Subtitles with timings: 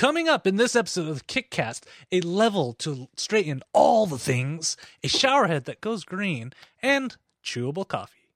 [0.00, 5.08] Coming up in this episode of Kickcast, a level to straighten all the things, a
[5.08, 8.30] showerhead that goes green, and chewable coffee.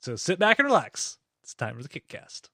[0.00, 1.18] So sit back and relax.
[1.42, 2.48] It's time for the Kickcast.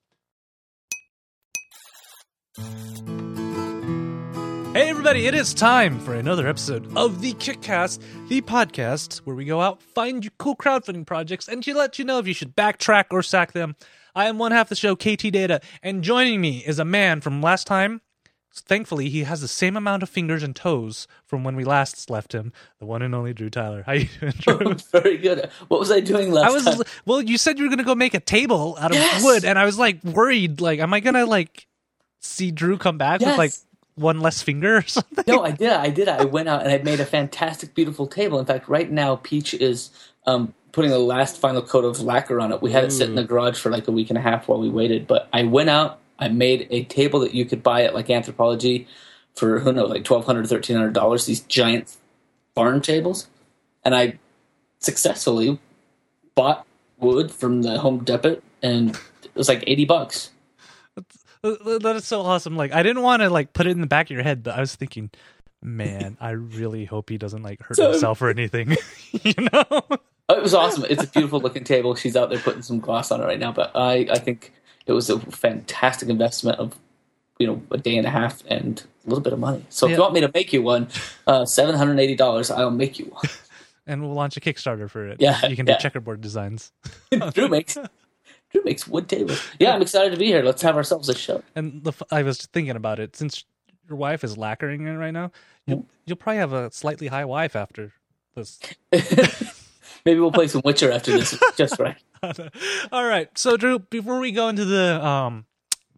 [4.74, 9.44] Hey everybody, it is time for another episode of the Kickcast, the podcast where we
[9.44, 12.56] go out, find you cool crowdfunding projects, and to let you know if you should
[12.56, 13.76] backtrack or sack them.
[14.14, 17.40] I am one half the show, KT Data, and joining me is a man from
[17.42, 18.00] last time.
[18.52, 22.32] Thankfully, he has the same amount of fingers and toes from when we last left
[22.34, 22.52] him.
[22.80, 23.84] The one and only Drew Tyler.
[23.86, 24.74] How you doing, Drew?
[24.92, 25.48] Very good.
[25.68, 26.80] What was I doing last I was time?
[27.06, 27.22] well.
[27.22, 29.22] You said you were gonna go make a table out of Yes!
[29.24, 30.60] wood, and I was like worried.
[30.60, 31.68] Like, am I gonna like
[32.20, 33.52] see Drew come back with like
[33.94, 35.24] one less finger or something?
[35.28, 35.70] No, I did.
[35.70, 36.08] I did.
[36.08, 38.40] I went out and I made a fantastic, beautiful table.
[38.40, 39.90] In fact, right now, Peach is
[40.26, 42.62] um, putting the last final coat of lacquer on it.
[42.62, 43.28] We had it sit in the mm.
[43.28, 45.06] garage for like a week and a half while we waited.
[45.06, 45.98] But I went out.
[46.18, 48.86] I made a table that you could buy at like Anthropologie
[49.34, 51.26] for who knows, like twelve hundred, thirteen hundred dollars.
[51.26, 51.96] These giant
[52.54, 53.28] barn tables,
[53.84, 54.18] and I
[54.80, 55.58] successfully
[56.34, 56.66] bought
[56.98, 58.90] wood from the Home Depot, and
[59.24, 60.30] it was like eighty bucks.
[61.42, 62.56] Uh, that is so awesome.
[62.56, 64.56] Like, I didn't want to like put it in the back of your head, but
[64.56, 65.10] I was thinking,
[65.62, 68.76] man, I really hope he doesn't like hurt So- himself or anything.
[69.22, 69.82] you know?
[70.30, 70.84] Oh, it was awesome.
[70.88, 71.96] It's a beautiful looking table.
[71.96, 73.50] She's out there putting some gloss on it right now.
[73.50, 74.52] But I, I think
[74.86, 76.78] it was a fantastic investment of,
[77.40, 79.64] you know, a day and a half and a little bit of money.
[79.70, 80.86] So if you want me to make you one,
[81.26, 83.24] uh, seven hundred eighty dollars, I'll make you one.
[83.86, 85.16] And we'll launch a Kickstarter for it.
[85.20, 85.78] Yeah, you can do yeah.
[85.78, 86.70] checkerboard designs.
[87.32, 87.76] Drew makes,
[88.52, 89.42] Drew makes wood tables.
[89.58, 90.44] Yeah, I'm excited to be here.
[90.44, 91.42] Let's have ourselves a show.
[91.56, 93.44] And the, I was thinking about it since
[93.88, 95.32] your wife is lacquering it right now.
[95.66, 97.92] You'll, you'll probably have a slightly high wife after
[98.36, 98.60] this.
[100.04, 101.38] Maybe we'll play some Witcher after this.
[101.56, 101.96] Just right.
[102.92, 103.28] All right.
[103.38, 105.46] So Drew, before we go into the um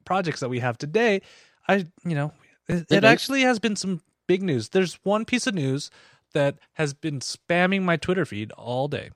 [0.05, 1.23] projects that we have today,
[1.69, 2.33] I you know,
[2.69, 4.71] it, it actually has been some big news.
[4.71, 5.91] There's one piece of news
[6.33, 9.11] that has been spamming my Twitter feed all day.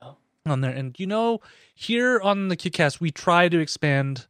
[0.00, 0.16] Oh.
[0.44, 0.72] On there.
[0.72, 1.40] And you know,
[1.74, 4.26] here on the Kickcast, we try to expand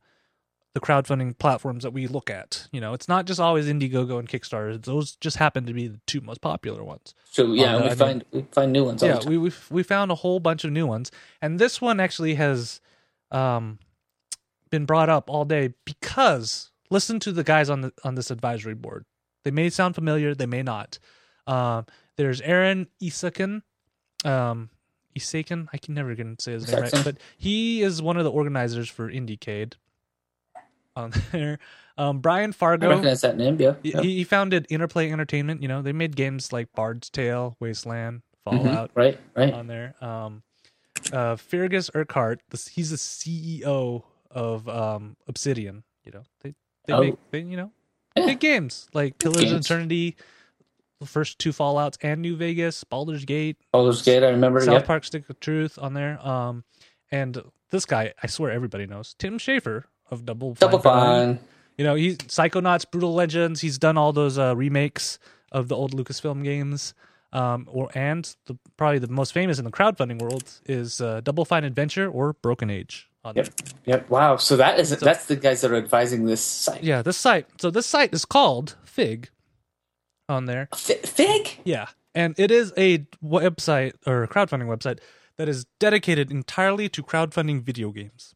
[0.76, 2.68] the crowdfunding platforms that we look at.
[2.70, 4.78] You know, it's not just always Indiegogo and Kickstarter.
[4.84, 7.14] Those just happen to be the two most popular ones.
[7.30, 9.02] So yeah, Oh, we I find we find new ones.
[9.02, 11.10] Yeah, we we we found a whole bunch of new ones,
[11.40, 12.82] and this one actually has
[13.30, 13.78] um
[14.68, 18.74] been brought up all day because listen to the guys on the on this advisory
[18.74, 19.06] board.
[19.44, 20.98] They may sound familiar, they may not.
[21.46, 21.86] Um,
[22.18, 23.62] there's Aaron Isaacon,
[24.26, 24.68] um,
[25.16, 25.68] Isaacon.
[25.72, 28.90] I can never gonna say his name right, but he is one of the organizers
[28.90, 29.72] for Indiecade.
[30.96, 31.58] On there,
[31.98, 32.88] um, Brian I Fargo.
[32.88, 33.60] recognize that name.
[33.60, 33.74] Yeah.
[33.82, 34.00] He, yeah.
[34.00, 35.60] he founded Interplay Entertainment.
[35.62, 38.62] You know, they made games like Bard's Tale, Wasteland, Mhm.
[38.64, 39.18] Fallout Right.
[39.36, 39.52] Right.
[39.52, 39.94] on there.
[40.02, 40.42] Um,
[41.12, 45.84] uh, Fergus Urquhart, this, he's the CEO of um, Obsidian.
[46.04, 46.54] You know, they
[46.86, 47.00] they Oh.
[47.00, 47.72] make they, you know
[48.16, 48.26] Yeah.
[48.26, 49.60] big games like Pillars of.
[49.60, 50.16] Eternity,
[51.00, 54.22] the first two Fallout's, and New Vegas, Baldur's Gate, Baldur's Gate.
[54.22, 54.60] I remember.
[54.60, 54.86] South Yep.
[54.86, 56.24] Park: Stick of Truth on there.
[56.26, 56.64] Um,
[57.10, 61.36] and this guy, I swear everybody knows, Tim Schafer of Double Double Fine.
[61.36, 61.38] Fine.
[61.78, 63.60] You know, he's Psychonauts, Brutal Legends.
[63.60, 65.18] He's done all those uh, remakes
[65.52, 66.94] of the old Lucasfilm games.
[67.32, 71.44] Um, or and the probably the most famous in the crowdfunding world is uh, Double
[71.44, 73.08] Fine Adventure or Broken Age.
[73.24, 73.48] On Yep.
[73.84, 74.08] Yep.
[74.10, 74.36] Wow.
[74.36, 76.82] So that is that's the guys that are advising this site.
[76.84, 77.46] Yeah, this site.
[77.60, 79.28] So this site is called Fig.
[80.28, 81.60] On there, F- Fig.
[81.64, 84.98] yeah, and it is a website or a crowdfunding website
[85.38, 88.34] that is dedicated entirely to crowdfunding video games.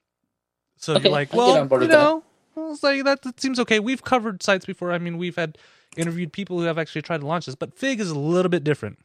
[0.81, 2.25] So Okay, you're like, I can get well, you know,
[2.57, 3.79] it's like that, that seems okay.
[3.79, 4.93] We've covered sites before.
[4.93, 5.59] I mean, we've had
[5.97, 8.65] interviewed people who have actually tried to launch this, but Fig is a little bit
[8.65, 8.99] different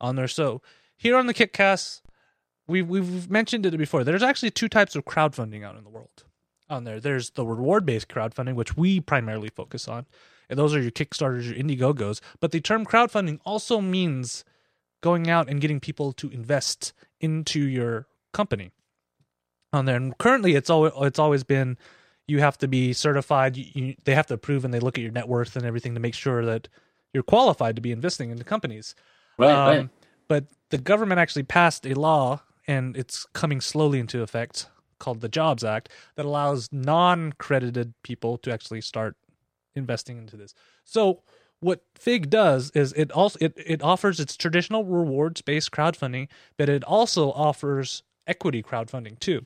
[0.00, 0.28] on there.
[0.28, 0.60] So
[0.96, 2.02] here on the Kickcast,
[2.66, 4.04] we've we've mentioned it before.
[4.04, 6.24] There's actually two types of crowdfunding out in the world.
[6.68, 10.06] On there, there's the reward-based crowdfunding, which we primarily focus on,
[10.48, 12.20] and those are your Kickstarters, your Indiegogos.
[12.40, 14.44] But the term crowdfunding also means
[15.00, 18.72] going out and getting people to invest into your company
[19.72, 19.96] on there.
[19.96, 21.76] And currently, it's always it's always been
[22.26, 23.56] you have to be certified.
[23.56, 25.94] You, you, they have to approve, and they look at your net worth and everything
[25.94, 26.68] to make sure that
[27.12, 28.94] you're qualified to be investing into companies.
[29.38, 29.52] Right.
[29.52, 29.88] Um, right.
[30.28, 35.28] But the government actually passed a law, and it's coming slowly into effect, called the
[35.28, 39.16] Jobs Act, that allows non-credited people to actually start
[39.74, 40.54] investing into this.
[40.84, 41.22] So
[41.60, 46.84] what Fig does is it also it, it offers its traditional rewards-based crowdfunding, but it
[46.84, 49.44] also offers equity crowdfunding too.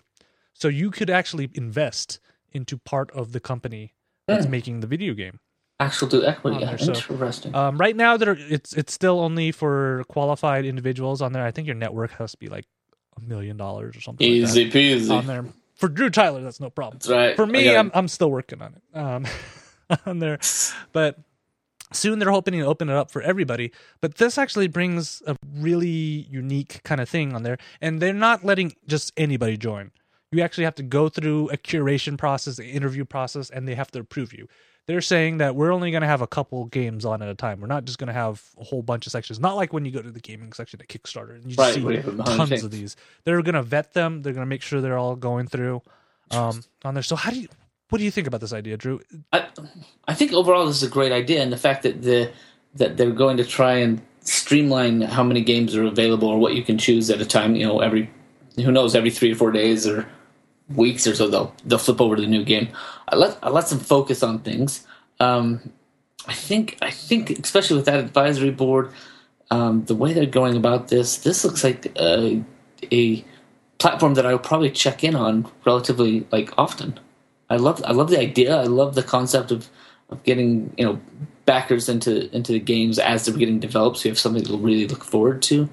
[0.59, 2.19] So you could actually invest
[2.51, 3.93] into part of the company
[4.27, 5.41] that's making the video game.
[5.79, 6.57] Actual do equity.
[6.57, 7.55] on Yeah, so- interesting.
[7.55, 11.45] Um, right now, there it's it's still only for qualified individuals on there.
[11.45, 12.65] I think your network has to be like
[13.19, 15.11] a million dollars or something Easy like peasy.
[15.11, 15.45] on there.
[15.75, 16.95] For Drew Tyler, that's no problem.
[16.99, 17.37] That's right.
[17.37, 17.77] For me.
[17.77, 18.99] I'm I'm still working on it.
[18.99, 19.27] Um,
[20.07, 20.39] on there.
[20.95, 21.19] But
[21.93, 23.71] soon they're hoping to open it up for everybody.
[24.01, 28.47] But this actually brings a really unique kind of thing on there, and they're not
[28.47, 29.91] letting just anybody join.
[30.33, 33.91] You actually have to go through a curation process, an interview process, and they have
[33.93, 34.49] to approve you.
[34.87, 37.61] They're saying that we're only going to have a couple games on at a time.
[37.61, 39.41] We're not just going to have a whole bunch of sections.
[39.41, 41.83] Not like when you go to the gaming section at Kickstarter and you Right, see
[41.83, 42.65] where you have a hundred tons things.
[42.65, 42.97] of these.
[43.25, 44.23] They're going to vet them.
[44.23, 45.83] They're going to make sure they're all going through
[46.31, 47.03] um, on there.
[47.03, 47.49] So how do you?
[47.89, 49.01] What do you think about this idea, Drew?
[49.33, 49.47] I,
[50.09, 52.33] I think overall this is a great idea, and the fact that the
[52.75, 56.63] that they're going to try and streamline how many games are available or what you
[56.65, 57.55] can choose at a time.
[57.57, 58.11] You know, every
[58.57, 60.09] who knows every three or four days or
[60.75, 62.69] weeks or so they'll they'll flip over to the new game.
[63.09, 64.87] I let I let them focus on things.
[65.21, 65.73] Um,
[66.27, 68.93] I think I think especially with that advisory board,
[69.51, 72.43] um, the way they're going about this, this looks like a,
[72.91, 73.25] a
[73.79, 76.99] platform that I will probably check in on relatively like often.
[77.49, 78.57] I love I love the idea.
[78.57, 79.69] I love the concept of,
[80.11, 81.01] of getting you know
[81.45, 83.99] backers into into the games as they're getting developed.
[83.99, 85.69] So you have something to really look forward to,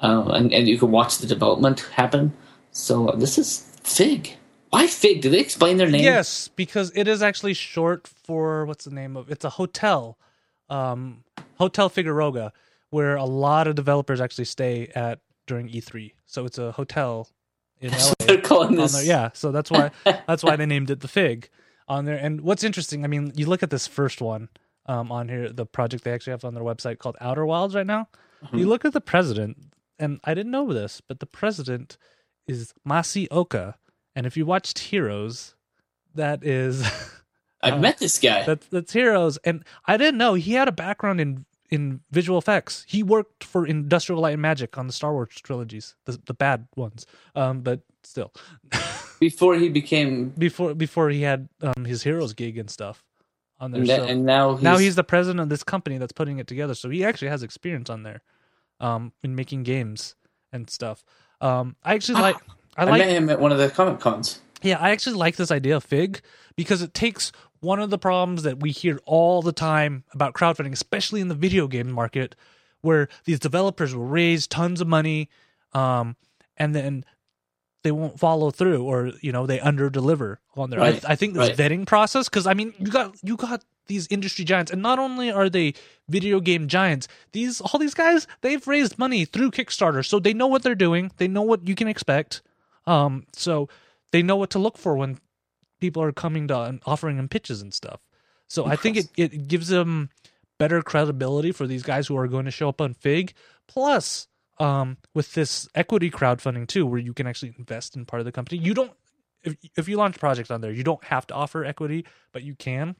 [0.00, 2.32] uh, and and you can watch the development happen.
[2.72, 4.36] So uh, this is Fig.
[4.70, 5.20] Why Fig?
[5.22, 6.02] Do they explain their name?
[6.02, 9.30] Yes, because it is actually short for what's the name of?
[9.30, 10.16] It's a hotel,
[10.68, 11.24] um,
[11.58, 12.52] Hotel Figueroa,
[12.90, 16.12] where a lot of developers actually stay at during E3.
[16.26, 17.28] So it's a hotel
[17.80, 18.12] in LA.
[18.20, 18.92] They're calling this.
[18.92, 19.04] there.
[19.04, 21.48] Yeah, so that's why that's why they named it the Fig
[21.88, 22.16] on there.
[22.16, 24.48] And what's interesting, I mean, you look at this first one
[24.86, 27.86] um, on here, the project they actually have on their website called Outer Wilds right
[27.86, 28.08] now.
[28.52, 29.58] You look at the president,
[29.98, 31.98] and I didn't know this, but the president
[32.50, 33.76] is Masi Oka,
[34.14, 35.54] and if you watched Heroes,
[36.14, 36.84] that is
[37.62, 38.44] I've met this guy.
[38.44, 42.84] that's that's Heroes, and I didn't know he had a background in in visual effects.
[42.88, 46.66] He worked for Industrial Light and Magic on the Star Wars trilogies, the the bad
[46.76, 48.32] ones, um, but still.
[49.20, 53.04] Before he became, before before he had um, his heroes gig and stuff
[53.58, 53.82] on there.
[53.82, 56.46] and, So and now he's, now he's the president of this company that's putting it
[56.46, 56.74] together.
[56.74, 58.22] So he actually has experience on there,
[58.80, 60.14] um, in making games
[60.54, 61.04] and stuff.
[61.40, 62.36] Um, I actually Ah, like.
[62.76, 62.98] I I like.
[63.00, 64.40] met him at one of the comic cons.
[64.62, 66.20] Yeah, I actually like this idea of Fig
[66.56, 70.72] because it takes one of the problems that we hear all the time about crowdfunding,
[70.72, 72.34] especially in the video game market,
[72.80, 75.28] where these developers will raise tons of money,
[75.72, 76.16] um,
[76.56, 77.04] and then
[77.82, 80.80] they won't follow through, or you know they under deliver on their.
[80.80, 81.56] Right, I, I think this right.
[81.56, 85.30] vetting process, because I mean, you got you got these industry giants, and not only
[85.30, 85.74] are they
[86.08, 90.46] video game giants, these all these guys they've raised money through Kickstarter, so they know
[90.46, 91.10] what they're doing.
[91.16, 92.42] They know what you can expect.
[92.86, 93.68] Um, so
[94.12, 95.18] they know what to look for when
[95.80, 98.00] people are coming to and offering them pitches and stuff.
[98.48, 100.10] So I think it, it gives them
[100.58, 103.32] better credibility for these guys who are going to show up on Fig.
[103.66, 104.26] Plus,
[104.58, 108.32] um, with this equity crowdfunding too, where you can actually invest in part of the
[108.32, 108.60] company.
[108.60, 108.92] You don't
[109.42, 112.54] if if you launch projects on there, you don't have to offer equity, but you
[112.54, 112.96] can.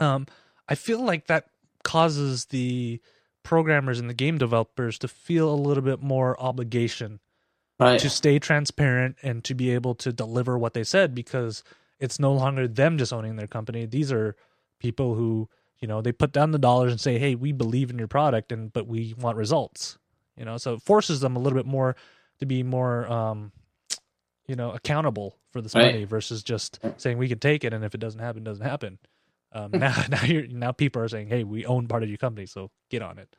[0.00, 0.26] Um,
[0.68, 1.46] I feel like that
[1.84, 3.00] causes the
[3.42, 7.20] programmers and the game developers to feel a little bit more obligation
[7.78, 8.00] Right.
[8.00, 11.62] to stay transparent and to be able to deliver what they said because
[12.00, 13.84] it's no longer them just owning their company.
[13.84, 14.34] These are
[14.80, 15.48] people who,
[15.78, 18.50] you know, they put down the dollars and say, "Hey, we believe in your product
[18.50, 19.98] and but we want results."
[20.38, 21.96] You know, so it forces them a little bit more
[22.40, 23.52] to be more um
[24.48, 25.84] you know, accountable for this Right.
[25.86, 28.98] money versus just saying we can take it and if it doesn't happen, doesn't happen.
[29.56, 32.46] Um, now now you're now people are saying, "Hey, we own part of your company,
[32.46, 33.34] so get on it."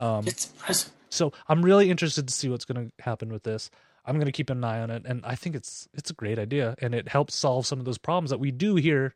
[0.00, 0.92] Um it's impressive.
[1.08, 3.70] so I'm really interested to see what's going to happen with this.
[4.04, 6.38] I'm going to keep an eye on it, and I think it's it's a great
[6.38, 9.14] idea, and it helps solve some of those problems that we do hear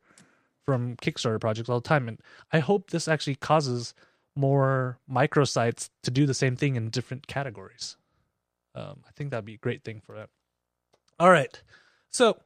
[0.64, 2.08] from Kickstarter projects all the time.
[2.08, 2.20] And
[2.52, 3.94] I hope this actually causes
[4.36, 7.96] more microsites to do the same thing in different categories.
[8.74, 10.28] Um, I think that'd be a great thing for that.
[11.18, 11.60] All right,
[12.10, 12.38] so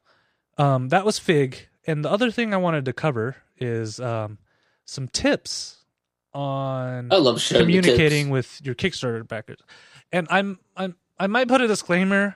[0.57, 4.37] um, that was Fig, and the other thing I wanted to cover is um,
[4.85, 5.77] some tips
[6.33, 7.85] on I love sharing the tips.
[7.87, 9.59] communicating with your Kickstarter backers.
[10.11, 12.35] And I'm I'm I might put a disclaimer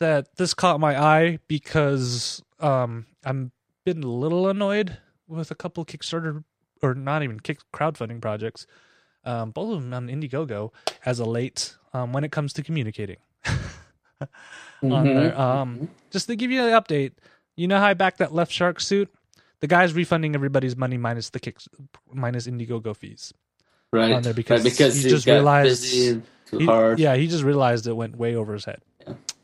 [0.00, 3.52] that this caught my eye because um I'm
[3.84, 6.42] been a little annoyed with a couple Kickstarter
[6.82, 8.66] or not even kick crowdfunding projects.
[9.24, 10.70] Um, both of them on Indiegogo
[11.04, 13.18] as a late um, when it comes to communicating.
[14.20, 14.28] on
[14.82, 15.14] Mhm.
[15.14, 15.38] there.
[15.40, 17.12] Um, just to give you an update,
[17.60, 19.08] you know how I backed that left shark suit?
[19.60, 21.68] The guy's refunding everybody's money minus the kicks
[22.12, 23.32] minus Indiegogo fees.
[23.92, 24.12] right.
[24.12, 26.98] on there because right, because he he just realized busy too He- hard.
[26.98, 28.80] Yeah, he just realized it went way over his head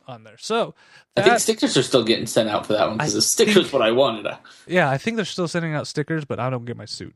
[0.09, 0.37] on there.
[0.39, 0.75] So
[1.17, 3.73] I think stickers are still getting sent out for that one because the stickers think-
[3.73, 4.27] what I wanted.
[4.67, 7.15] yeah, I think they're still sending out stickers, but I don't get my suit.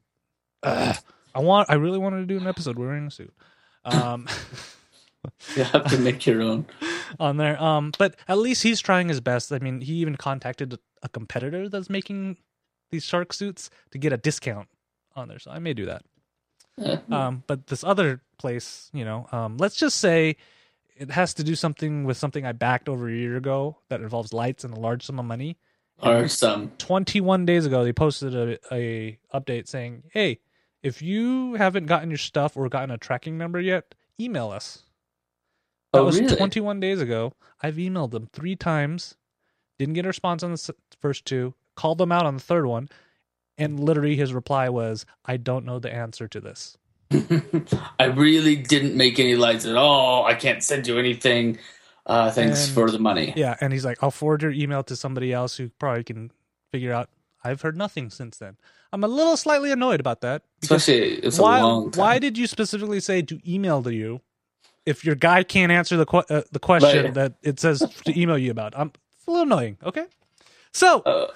[0.63, 0.97] Ugh.
[1.35, 1.71] I want.
[1.71, 3.33] I really wanted to do an episode wearing a suit.
[3.85, 4.27] Um,
[5.57, 6.65] You have to make your own.
[7.21, 7.63] on there.
[7.63, 9.53] Um, but at least he's trying his best.
[9.53, 12.37] I mean, he even contacted a competitor that's making
[12.91, 14.69] these shark suits to get a discount
[15.17, 15.39] on there.
[15.39, 16.03] So I may do that.
[17.11, 20.37] Um, but this other place, you know, um, let's just say
[20.97, 24.33] it has to do something with something I backed over a year ago that involves
[24.33, 25.59] lights and a large sum of money.
[26.03, 30.39] or some 21 days ago, they posted a, a update saying, "Hey,
[30.83, 34.85] if you haven't gotten your stuff or gotten a tracking number yet, email us."
[35.93, 36.35] That Oh, was really?
[36.35, 37.35] 21 days ago.
[37.61, 39.17] I've emailed them three times,
[39.81, 42.89] didn't get a response on the first two, called them out on the third one,
[43.59, 46.77] and literally his reply was, "I don't know the answer to this."
[47.99, 50.25] I really didn't make any lights at all.
[50.27, 51.59] I can't send you anything.
[52.07, 53.33] Uh, thanks And- for the money.
[53.37, 56.31] Yeah, and he's like, "I'll forward your email to somebody else who probably can
[56.73, 57.09] figure out."
[57.43, 58.59] I've heard nothing since then.
[58.93, 60.43] I'm a little slightly annoyed about that.
[60.63, 61.99] Especially it's why, a long time.
[62.01, 64.21] why did you specifically say to email to you
[64.85, 67.15] if your guy can't answer the que- uh, the question Right.
[67.15, 68.75] that it says to email you about?
[68.77, 69.77] I'm it's a little annoying.
[69.85, 70.07] Okay,
[70.73, 71.27] so Uh,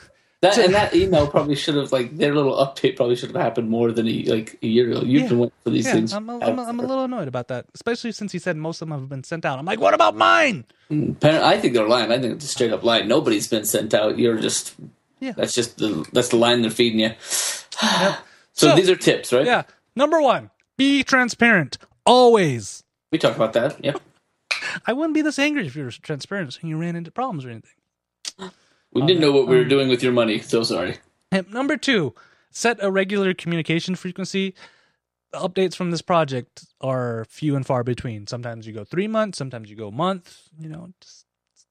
[0.40, 3.70] that and that email probably should have like their little update probably should have happened
[3.70, 5.00] more than a, like a year ago.
[5.02, 5.28] You've Yeah.
[5.28, 6.12] been waiting for these yeah, things.
[6.12, 8.82] I'm a, I'm, a, I'm a little annoyed about that, especially since he said most
[8.82, 9.58] of them have been sent out.
[9.58, 10.64] I'm like, what about mine?
[10.90, 12.12] I think they're lying.
[12.12, 13.00] I think it's a straight up lie.
[13.02, 14.18] Nobody's been sent out.
[14.18, 14.74] You're just
[15.20, 15.32] Yeah.
[15.36, 17.12] That's just the that's the line they're feeding you.
[17.82, 18.18] Yep.
[18.52, 19.44] So, So- these are tips, right?
[19.46, 19.62] Yeah,
[19.96, 21.76] number one, be transparent
[22.06, 22.84] always.
[23.10, 23.82] We talked about that.
[23.84, 24.00] Yep.
[24.86, 27.50] I wouldn't be this angry if you were transparent and you ran into problems or
[27.50, 28.50] anything.
[28.92, 30.38] We didn't know what we were doing with your money.
[30.38, 30.98] So sorry.
[31.32, 32.14] And number two,
[32.50, 34.54] set a regular communication frequency.
[35.32, 38.28] Updates from this project are few and far between.
[38.28, 40.48] Sometimes you go three months, sometimes you go a month.
[40.58, 41.26] You know, just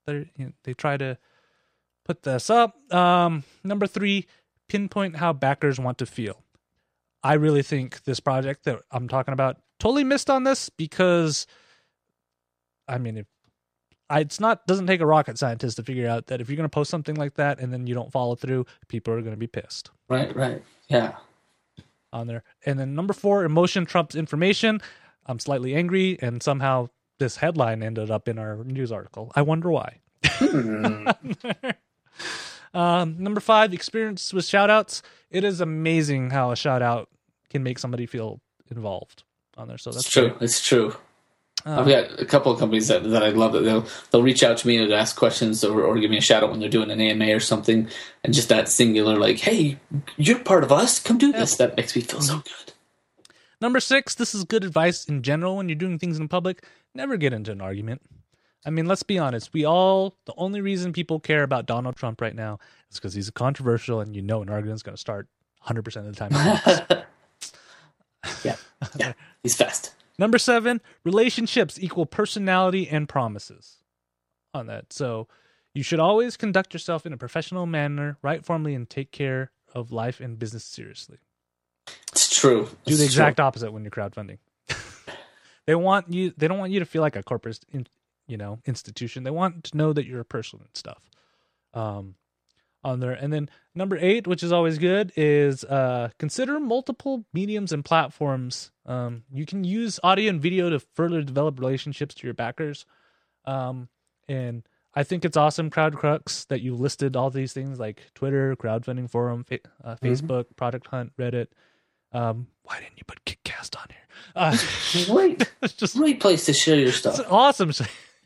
[0.07, 1.17] you know, they try to
[2.03, 2.75] put this up.
[2.93, 4.27] Um, number three,
[4.67, 6.43] pinpoint how backers want to feel.
[7.24, 11.48] I really think this project that I'm talking about totally missed on this because,
[12.88, 13.25] I mean, if
[14.10, 16.66] I, it's not doesn't take a rocket scientist to figure out that if you're going
[16.70, 19.38] to post something like that and then you don't follow through, people are going to
[19.38, 20.36] be pissed Right.
[20.36, 20.62] Right.
[20.90, 21.16] Yeah.
[22.12, 22.44] on there.
[22.66, 24.82] And then number four, emotion trumps information.
[25.25, 29.32] I'm slightly angry, and somehow this headline ended up in our news article.
[29.36, 30.00] I wonder why.
[32.74, 35.02] um, number five, experience with shoutouts.
[35.32, 37.10] It is amazing how a shout out
[37.50, 39.24] can make somebody feel involved
[39.58, 39.78] on there.
[39.78, 40.30] So that's It's true.
[40.30, 40.42] great.
[40.42, 40.96] It's true.
[41.65, 41.89] I've oh.
[41.89, 44.67] got a couple of companies that, that I love that they'll they'll reach out to
[44.67, 47.00] me and ask questions or, or give me a shout out when they're doing an
[47.00, 47.88] AMA or something,
[48.24, 49.79] and just that singular like, "Hey,
[50.17, 51.00] you're part of us.
[51.00, 52.41] Come do this." That makes me feel so mm-hmm.
[52.41, 52.74] good.
[53.62, 56.65] Number six, this is good advice in general when you're doing things in public.
[56.93, 58.01] Never get into an argument.
[58.65, 59.53] I mean, let's be honest.
[59.53, 62.60] We all, the only reason people care about Donald Trump right now
[62.91, 65.27] is because he's controversial and you know an argument's going to start
[65.65, 67.03] 100% of the time.
[68.43, 68.55] yeah,
[68.98, 69.93] yeah, he's fast.
[70.20, 73.77] Number seven, relationships equal personality and promises
[74.53, 74.93] on that.
[74.93, 75.27] So
[75.74, 79.91] you should always conduct yourself in a professional manner, write formally, and take care of
[79.91, 81.17] life and business seriously.
[82.12, 82.65] It's true.
[82.65, 83.05] do It's the true.
[83.05, 84.38] exact opposite when you're crowdfunding.
[85.65, 86.34] they want you.
[86.38, 87.88] They don't want you to feel like a corporate, in,
[88.27, 89.24] you know, institution.
[89.24, 91.01] They want to know that you're a person and stuff.
[91.74, 92.15] Um,
[92.84, 97.72] on there, and then number eight, which is always good, is uh, consider multiple mediums
[97.72, 98.72] and platforms.
[98.86, 102.86] Um, you can use audio and video to further develop relationships to your backers.
[103.46, 103.88] Um,
[104.28, 104.63] and
[104.94, 109.44] I think it's awesome, CrowdCrux, that you listed all these things like Twitter, crowdfunding forum,
[109.44, 111.48] fa- uh, Facebook, Product Hunt, Reddit.
[112.12, 113.98] Um, why didn't you put Kickcast on here?
[114.36, 114.58] Uh,
[115.12, 117.20] Great, just great place to share your stuff.
[117.30, 117.72] awesome.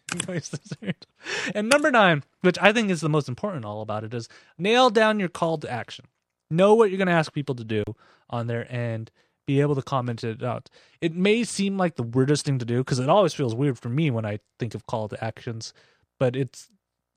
[1.56, 4.90] and number nine, which I think is the most important all about it, is nail
[4.90, 6.06] down your call to action.
[6.50, 7.84] Know what you're going to ask people to do
[8.30, 9.12] on there and
[9.46, 10.70] be able to comment it out.
[11.02, 13.90] It may seem like the weirdest thing to do because it always feels weird for
[13.90, 15.74] me when I think of call to actions,
[16.20, 16.70] but it's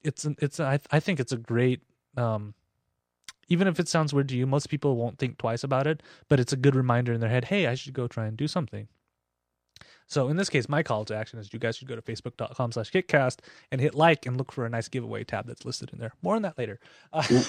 [0.03, 1.83] it's it's I I think it's a great
[2.17, 2.55] um
[3.49, 6.39] even if it sounds weird to you, most people won't think twice about it, but
[6.39, 8.87] it's a good reminder in their head, hey, I should go try and do something.
[10.11, 12.73] So in this case, my call to action is you guys should go to facebook.com
[12.73, 13.39] slash kickcast
[13.71, 16.13] and hit like and look for a nice giveaway tab that's listed in there.
[16.21, 16.81] More on that later.
[17.13, 17.23] Uh,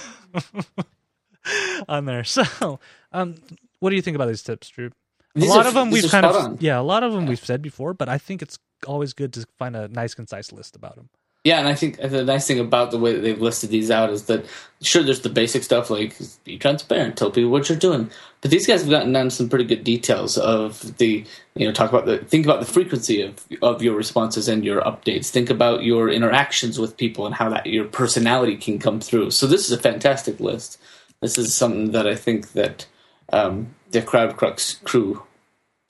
[1.89, 2.23] on there.
[2.23, 2.79] So
[3.11, 3.35] um
[3.79, 4.91] what do you think about these tips, Drew?
[5.35, 6.57] A These lot are- of them we've kind of on.
[6.59, 9.45] yeah, a lot of them we've said before, but I think it's always good to
[9.57, 11.09] find a nice concise list about them.
[11.43, 14.11] Yeah, and I think the nice thing about the way that they've listed these out
[14.11, 14.45] is that
[14.79, 18.67] sure, there's the basic stuff like be transparent, tell people what you're doing, but these
[18.67, 22.19] guys have gotten down some pretty good details of the you know talk about the
[22.19, 25.29] think about the frequency of of your responses and your updates.
[25.29, 29.31] Think about your interactions with people and how that your personality can come through.
[29.31, 30.79] So this is a fantastic list.
[31.21, 32.85] This is something that I think that
[33.33, 35.23] um, the CrowdCrux crew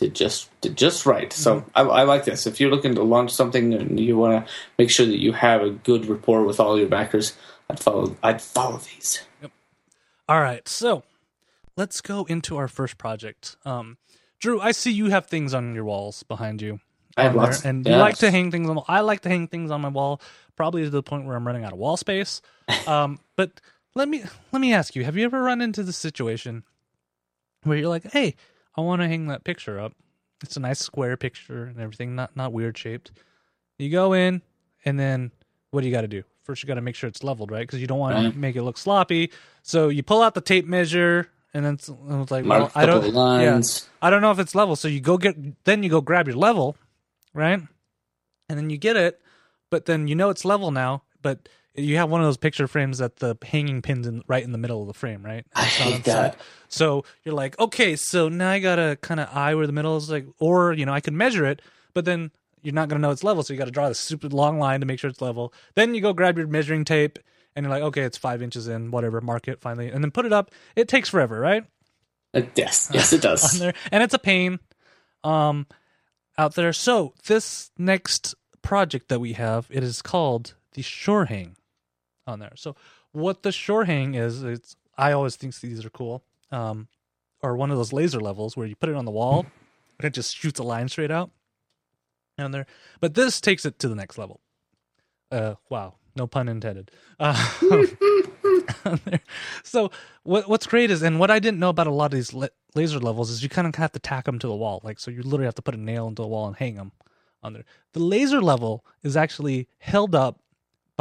[0.02, 1.32] did just did just right.
[1.32, 2.48] So I, I like this.
[2.48, 5.62] If you're looking to launch something and you want to make sure that you have
[5.62, 7.38] a good rapport with all your backers,
[7.70, 8.18] I'd follow.
[8.24, 9.22] I'd follow these.
[9.44, 9.52] Yep.
[10.28, 11.04] All right, so
[11.78, 13.56] let's go into our first project.
[13.64, 13.98] Um,
[14.40, 16.80] Drew, I see you have things on your walls behind you.
[17.16, 17.64] I have lots.
[17.64, 17.94] and yes.
[17.94, 18.82] you like to hang things on.
[18.88, 20.20] I like to hang things on my wall,
[20.56, 22.42] probably to the point where I'm running out of wall space.
[22.88, 23.60] Um, but
[23.96, 26.64] let me let me ask you: Have you ever run into the situation
[27.64, 28.36] where you're like, "Hey,
[28.76, 29.94] I want to hang that picture up.
[30.44, 33.12] It's a nice square picture and everything, not not weird shaped."
[33.78, 34.42] You go in,
[34.86, 35.32] and then
[35.72, 36.24] what do you got to do?
[36.44, 37.66] First, you got to make sure it's leveled, right?
[37.66, 38.32] Because you don't want Right.
[38.34, 39.32] to make it look sloppy.
[39.64, 42.72] So you pull out the tape measure, and then it's, and it's like, Mark well,
[42.76, 43.88] I don't, lines.
[44.02, 44.76] I don't know if it's level.
[44.76, 46.76] So you go get, then you go grab your level,
[47.34, 47.60] right?
[48.50, 49.22] And then you get it,
[49.70, 52.98] but then you know it's level now, but you have one of those picture frames
[52.98, 55.46] that the hanging pins in right in the middle of the frame, right?
[55.56, 56.34] I hate side.
[56.34, 56.38] that.
[56.68, 60.10] So you're like, okay, so now I gotta kind of eye where the middle is
[60.10, 61.62] like, or you know, I can measure it,
[61.94, 64.28] but then you're not gonna know it's level, so you got to draw this super
[64.28, 65.54] long line to make sure it's level.
[65.76, 67.20] Then you go grab your measuring tape,
[67.56, 70.26] and you're like, okay, it's five inches in, whatever, mark it finally, and then put
[70.26, 70.52] it up.
[70.76, 71.66] It takes forever, right?
[72.34, 73.42] Uh, yes, yes, it does.
[73.60, 74.60] there, and it's a pain
[75.24, 75.68] um
[76.38, 76.74] out there.
[76.74, 81.56] So this next project that we have, it is called the shore hang
[82.32, 82.54] on there.
[82.56, 82.76] So
[83.12, 86.24] what the shore hang is, it's I always think these are cool.
[86.52, 86.88] Um,
[87.44, 89.46] or one of those laser levels where you put it on the wall
[90.00, 91.32] and it just shoots a line straight out
[92.38, 92.66] on there.
[93.00, 94.42] But this takes it to the next level.
[95.32, 96.92] Uh, wow, no pun intended.
[97.20, 97.48] Uh.
[99.64, 99.92] So
[100.24, 102.48] what what's great is, and what I didn't know about a lot of these la-
[102.76, 104.82] laser levels is you kind of have to tack them to the wall.
[104.84, 106.92] Like so, you literally have to put a nail into the wall and hang them
[107.44, 107.66] on there.
[107.94, 110.40] The laser level is actually held up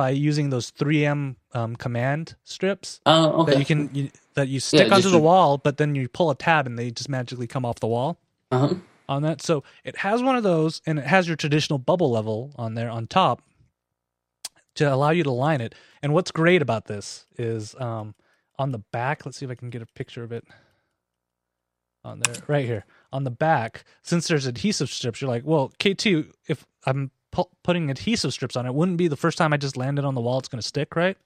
[0.00, 3.52] by using those 3M um, command strips Oh, okay.
[3.52, 6.30] that you can you, that you stick just onto the wall, but then you pull
[6.30, 8.18] a tab and they just magically come off the wall
[8.50, 8.76] uh-huh.
[9.10, 9.42] on that.
[9.42, 12.88] So it has one of those, and it has your traditional bubble level on there
[12.88, 13.42] on top
[14.76, 15.74] to allow you to line it.
[16.02, 18.14] And what's great about this is um,
[18.58, 19.26] on the back.
[19.26, 20.46] Let's see if I can get a picture of it
[22.04, 23.84] on there, right here on the back.
[24.00, 26.06] Since there's adhesive strips, you're like, well, KT,
[26.48, 29.76] if I'm pu- putting adhesive strips on it, wouldn't be the first time I just
[29.76, 30.38] landed on the wall.
[30.38, 31.16] It's going to stick, right?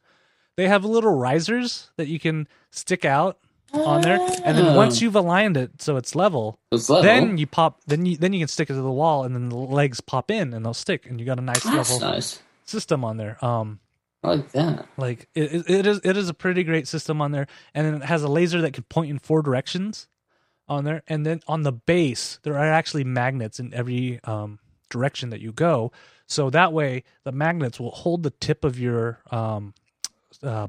[0.57, 3.39] They have little risers that you can stick out
[3.73, 7.03] on there, and then once you've aligned it so it's level, It's level.
[7.03, 9.49] then you pop then you then you can stick it to the wall and then
[9.49, 12.41] the legs pop in and they'll stick and you got a nice That's level nice.
[12.65, 13.81] system on there um
[14.23, 14.87] I like that.
[14.97, 17.95] like it, it- it is it is a pretty great system on there and then
[18.01, 20.07] it has a laser that can point in four directions
[20.69, 24.61] on there and then on the base there are actually magnets in every um
[24.95, 25.91] direction that you go
[26.27, 29.75] so that way the magnets will hold the tip of your um
[30.43, 30.69] uh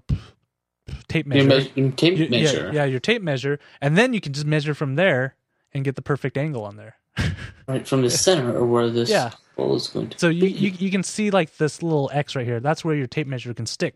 [1.07, 2.65] tape Your, measure me- your tape your- measure.
[2.67, 5.35] yeah, yeah your tape measure and then you can just measure from there
[5.73, 6.95] and get the perfect angle on there
[7.67, 9.31] Right from the center or where this Yeah.
[9.55, 12.45] hole is going to So you, you you can see like this little X right
[12.45, 12.59] here.
[12.59, 13.95] That's where your tape measure can stick,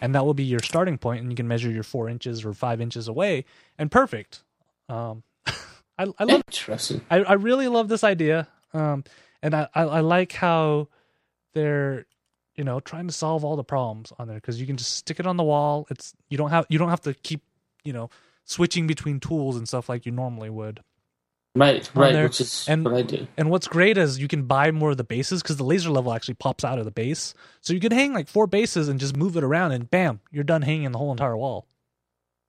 [0.00, 2.52] and that will be your starting point, and you can measure your four inches or
[2.52, 3.44] five inches away,
[3.78, 4.44] and perfect.
[4.88, 5.22] Um,
[5.98, 7.00] I I love Interesting.
[7.10, 9.02] I, I really love this idea, um,
[9.42, 10.88] and I, I I like how
[11.54, 12.06] they're
[12.56, 15.18] you know trying to solve all the problems on there because you can just stick
[15.20, 15.86] it on the wall.
[15.90, 17.42] It's you don't have you don't have to keep
[17.84, 18.10] you know
[18.44, 20.80] switching between tools and stuff like you normally would.
[21.54, 22.24] Right, right, there.
[22.24, 23.26] which is And- what I do.
[23.36, 26.12] And what's great is you can buy more of the bases because the laser level
[26.12, 27.34] actually pops out of the base.
[27.62, 30.44] So you could hang like four bases and just move it around, and bam, you're
[30.44, 31.66] done hanging the whole entire wall.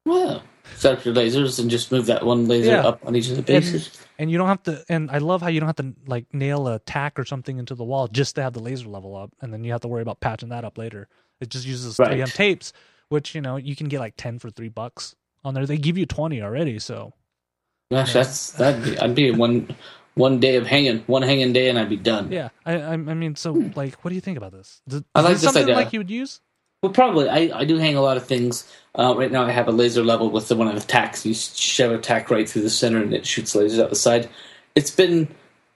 [0.06, 0.42] Wow.
[0.76, 2.88] Set up your lasers and just move that one laser Yeah.
[2.88, 4.00] up on each of the bases.
[4.18, 4.84] And you don't have to.
[4.90, 7.76] And I love how you don't have to like nail a tack or something into
[7.76, 10.02] the wall just to have the laser level up, and then you have to worry
[10.02, 11.08] about patching that up later.
[11.42, 12.12] It just uses Right.
[12.20, 12.74] 3M tapes,
[13.10, 15.66] which you know you can get like ten for three bucks on there.
[15.66, 17.14] They give you twenty already, so
[17.92, 19.76] Gosh, that's that'd be I'd be one
[20.16, 22.32] one day of hanging, one hanging day, and I'd be done.
[22.32, 22.50] yeah.
[22.66, 23.70] I I, I mean, so hmm.
[23.76, 24.82] like, what do you think about this?
[24.88, 25.76] Is, I like this this something idea.
[25.76, 26.42] like you would use?
[26.82, 27.28] Well, probably.
[27.28, 28.72] I, I do hang a lot of things.
[28.96, 31.26] Uh, right now, I have a laser level with the one of the tacks.
[31.26, 34.30] You shove a tack right through the center, and it shoots lasers out the side.
[34.76, 35.28] It's been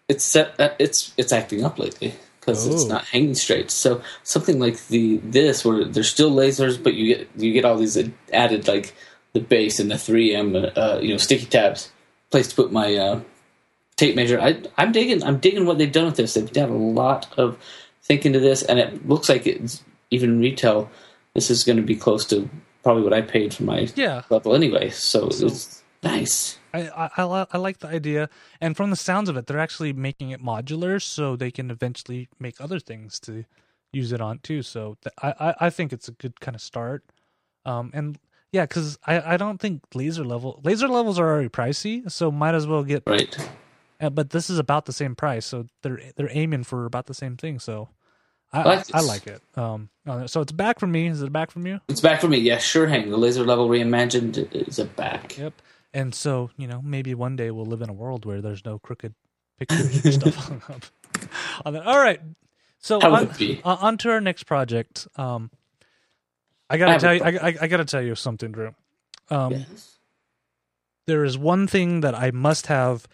[0.07, 2.87] it's set uh, it's it's acting up lately because it's Oh.
[2.87, 3.69] not hanging straight.
[3.69, 7.77] So something like the this where there's still lasers, but you get you get all
[7.77, 7.97] these
[8.31, 8.93] added like
[9.33, 11.91] the base and the 3M uh, you know sticky tabs
[12.31, 13.19] place to put my uh,
[13.97, 14.39] tape measure.
[14.39, 16.33] I I'm digging I'm digging what they've done with this.
[16.35, 17.57] They've done a lot of
[18.01, 19.83] thinking to this, and it looks like it's
[20.13, 20.89] even retail.
[21.33, 22.49] This is going to be close to
[22.83, 24.21] probably what I paid for my Yeah.
[24.29, 24.89] level anyway.
[24.91, 26.59] So, So- it's nice.
[26.75, 30.31] I, I, I, like the idea, and from the sounds of it, they're actually making
[30.31, 33.45] it modular, so they can eventually make other things to
[33.91, 34.63] use it on too.
[34.63, 37.03] So th- I, I, I think it's a good kind of start.
[37.63, 38.17] Um, and
[38.51, 42.55] yeah, because I, I don't think laser level laser levels are already pricey, so might
[42.55, 43.03] as well get.
[43.05, 43.37] Right.
[44.01, 47.13] Uh, but this is about the same price, so they're they're aiming for about the
[47.13, 47.59] same thing.
[47.59, 47.89] So
[48.53, 49.41] I, I like I like it.
[49.55, 51.07] Um, uh, so it's back from me.
[51.07, 51.79] Is it back from you?
[51.87, 52.37] It's back from me.
[52.37, 52.85] Yeah, sure.
[52.87, 55.37] Hang the laser level reimagined is a back.
[55.37, 55.53] Yep.
[55.93, 58.77] And so you know, maybe one day we'll live in a world where there's no
[58.79, 59.13] crooked
[59.59, 60.85] pictures and stuff hung up.
[61.65, 61.85] On that.
[61.85, 62.21] All right.
[62.79, 65.07] So How would on, uh, on to our next project.
[65.15, 65.49] Um,
[66.69, 68.75] I I gotta have tell you, I, I, I gotta tell you something, Drew.
[69.29, 69.99] Um, Yes.
[71.07, 73.07] there is one thing that I must have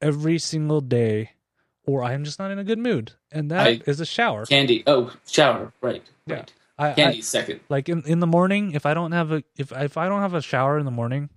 [0.00, 1.30] every single day,
[1.86, 4.46] or I am just not in a good mood, and that is a shower.
[4.46, 4.82] Candy.
[4.86, 5.72] Oh, shower.
[5.80, 6.02] Right.
[6.26, 6.36] Yeah.
[6.36, 6.52] Right.
[6.78, 7.60] I, I Candy second.
[7.68, 10.34] like in, in the morning if I don't have a if if I don't have
[10.34, 11.30] a shower in the morning,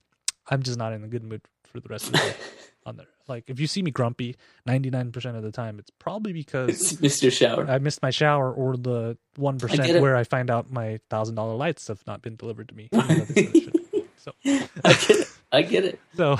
[0.49, 2.33] I'm just not in a good mood for the rest of the day.
[2.87, 5.91] on there, like if you see me grumpy, ninety nine percent of the time, it's
[5.99, 7.31] probably because It's Mr.
[7.31, 7.69] Shower.
[7.69, 11.35] I missed my shower or the one I percent where I find out my thousand
[11.35, 12.89] dollar lights have not been delivered to me.
[12.93, 14.07] even though they said it should.
[14.17, 14.31] so
[14.85, 15.27] I get it.
[15.51, 15.99] I get it.
[16.15, 16.37] so,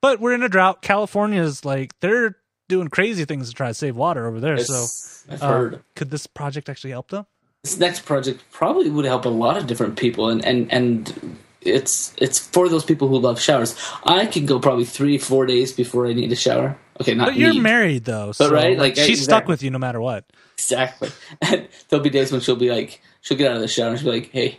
[0.00, 0.82] but we're in a drought.
[0.82, 2.36] California is like they're
[2.72, 4.58] doing crazy things to try to save water over there.
[4.58, 5.82] So, Yes, I've uh, heard.
[5.94, 7.26] could this project actually help them?
[7.62, 12.12] This next project probably would help a lot of different people, and and and it's
[12.18, 13.76] it's for those people who love showers.
[14.04, 16.76] I can go probably three, four days before I need a shower.
[17.00, 17.62] Okay, not But you're need.
[17.62, 20.24] married though, so right, like, she's stuck with you no matter what.
[20.58, 21.10] Exactly.
[21.40, 23.98] And there'll be days when she'll be like, she'll get out of the shower and
[24.00, 24.58] she'll be like, "Hey,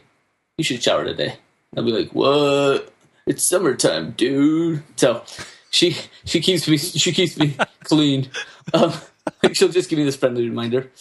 [0.58, 1.36] you should shower today."
[1.71, 2.93] And I'll be like, "What?
[3.28, 5.23] It's summertime, dude." So
[5.71, 8.29] she she keeps me she keeps me clean.
[8.73, 8.93] Um,
[9.53, 10.91] she'll just give me this friendly reminder: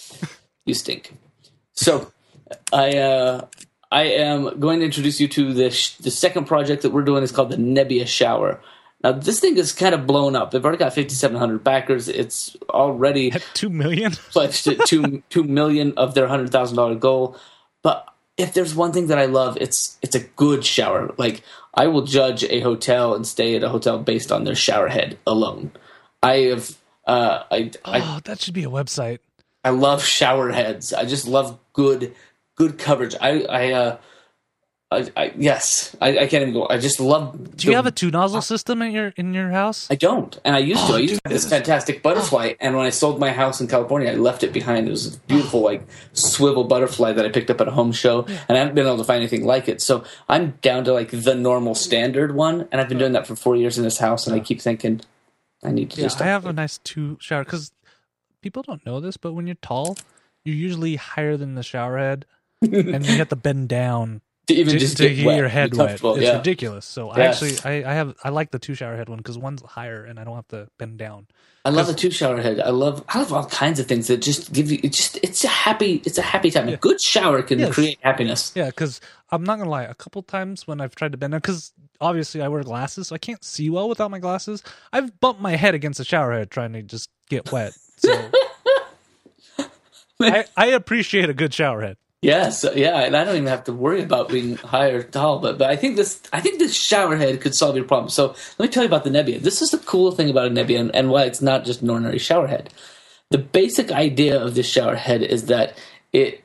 [0.64, 1.14] "You stink."
[1.72, 2.12] So
[2.72, 3.46] I uh,
[3.90, 7.22] I am going to introduce you to the sh- the second project that we're doing
[7.22, 8.60] is called the Nebia Shower.
[9.02, 10.50] Now this thing is kind of blown up.
[10.50, 12.08] They've already got 5,700 backers.
[12.08, 16.94] It's already At two million, pledged at two two million of their hundred thousand dollar
[16.94, 17.36] goal.
[17.82, 18.06] But
[18.38, 21.12] if there's one thing that I love, it's it's a good shower.
[21.18, 21.42] Like
[21.74, 25.18] I will judge a hotel and stay at a hotel based on their shower head
[25.26, 25.72] alone.
[26.22, 29.18] I have uh, I, I oh, that should be a website.
[29.64, 30.92] I love shower heads.
[30.92, 32.14] I just love good
[32.54, 33.14] good coverage.
[33.20, 33.96] I I uh
[34.92, 36.68] I, I yes I, I can't even go.
[36.68, 37.56] I just love.
[37.56, 39.88] Do you have a two nozzle system in your in your house?
[39.90, 40.92] I don't, and I used to.
[40.92, 44.10] Oh, I used dude, this fantastic butterfly, and when I sold my house in California,
[44.10, 44.86] I left it behind.
[44.86, 48.24] It was a beautiful, like swivel butterfly that I picked up at a home show,
[48.26, 49.80] and I haven't been able to find anything like it.
[49.80, 53.34] So I'm down to like the normal standard one, and I've been doing that for
[53.34, 55.00] four years in this house, and I keep thinking
[55.62, 56.20] I need to yeah, just.
[56.20, 57.72] I have a nice two shower because
[58.40, 59.96] people don't know this, but when you're tall,
[60.44, 62.26] you're usually higher than the shower head,
[62.60, 65.74] and you have to bend down to even to, just to get wet, your head
[65.74, 66.00] wet.
[66.02, 66.36] It's yeah.
[66.36, 66.84] ridiculous.
[66.84, 69.62] So I actually I, I have I like the two shower head one because one's
[69.62, 71.28] higher and I don't have to bend down.
[71.64, 72.60] I love the two shower head.
[72.60, 74.80] I love I love all kinds of things that just give you.
[74.82, 76.68] It just it's a happy it's a happy time.
[76.68, 77.74] A good shower can Yes.
[77.74, 78.52] create happiness.
[78.54, 79.84] Yeah, because I'm not gonna lie.
[79.84, 83.14] A couple times when I've tried to bend down, because obviously I wear glasses, so
[83.14, 84.62] I can't see well without my glasses.
[84.92, 87.72] I've bumped my head against the shower head trying to just get wet.
[87.96, 88.30] So
[90.20, 91.96] I, I appreciate a good shower head.
[92.20, 95.40] Yes, yeah, and I don't even have to worry about being high or tall.
[95.40, 98.10] But but I think this I think this shower head could solve your problem.
[98.10, 99.40] So let me tell you about the Nebia.
[99.40, 101.90] This is the cool thing about a Nebia and, and why it's not just an
[101.90, 102.72] ordinary shower head.
[103.30, 105.76] The basic idea of this shower head is that
[106.12, 106.44] it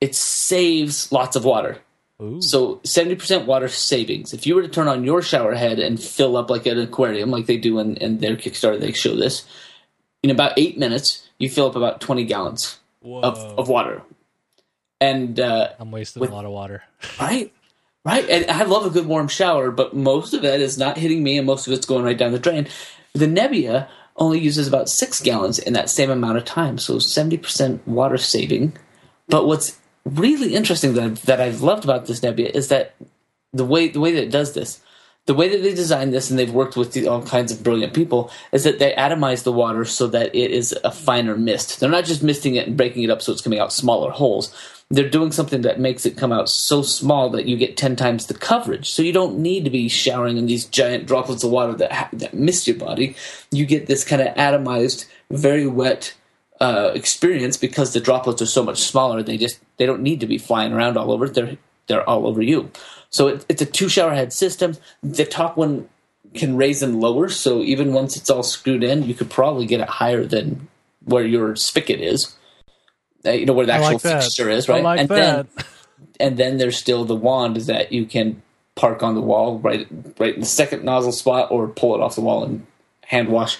[0.00, 1.78] it saves lots of water.
[2.20, 2.40] Ooh.
[2.42, 4.32] So seventy percent water savings.
[4.32, 7.30] If you were to turn on your shower head and fill up like an aquarium,
[7.30, 9.46] like they do in, in their Kickstarter, they show this.
[10.22, 13.20] In about eight minutes, you fill up about twenty gallons Whoa.
[13.20, 14.02] of, of water.
[15.00, 16.82] And uh, I'm wasting with- a lot of water.
[17.20, 17.52] right,
[18.04, 18.28] right.
[18.28, 21.38] And I love a good warm shower, but most of it is not hitting me,
[21.38, 22.66] and most of it's going right down the drain.
[23.14, 27.36] The Nebia only uses about six gallons in that same amount of time, so seventy
[27.38, 28.76] percent water saving.
[29.28, 29.78] But what's
[30.14, 32.94] really interesting that I've, that I've loved about this Nebia is that
[33.52, 34.80] the way the way that it does this,
[35.26, 37.94] the way that they designed this, and they've worked with the, all kinds of brilliant
[37.94, 41.80] people, is that they atomize the water so that it is a finer mist.
[41.80, 44.54] They're not just misting it and breaking it up so it's coming out smaller holes.
[44.90, 48.26] They're doing something that makes it come out so small that you get ten times
[48.26, 48.88] the coverage.
[48.88, 52.08] So you don't need to be showering in these giant droplets of water that ha-
[52.14, 53.14] that mist your body.
[53.50, 56.14] You get this kind of atomized, very wet
[56.60, 59.22] uh, experience because the droplets are so much smaller.
[59.22, 61.28] They just they don't need to be flying around all over.
[61.28, 62.70] They're they're all over you.
[63.10, 64.76] So it, it's a two shower head system.
[65.02, 65.88] The top one
[66.34, 67.28] can raise and lower.
[67.28, 70.68] So even once it's all screwed in, you could probably get it higher than
[71.04, 72.36] where your spigot is.
[73.24, 74.82] Uh, you know where the actual like fixture is, right?
[74.82, 75.54] like and that.
[75.54, 75.64] then
[76.20, 78.42] and then there's still the wand that you can
[78.74, 82.14] park on the wall right right in the second nozzle spot or pull it off
[82.14, 82.66] the wall and
[83.04, 83.58] hand wash.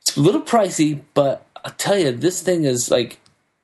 [0.00, 3.18] It's a little pricey, but I'll tell you, this thing is like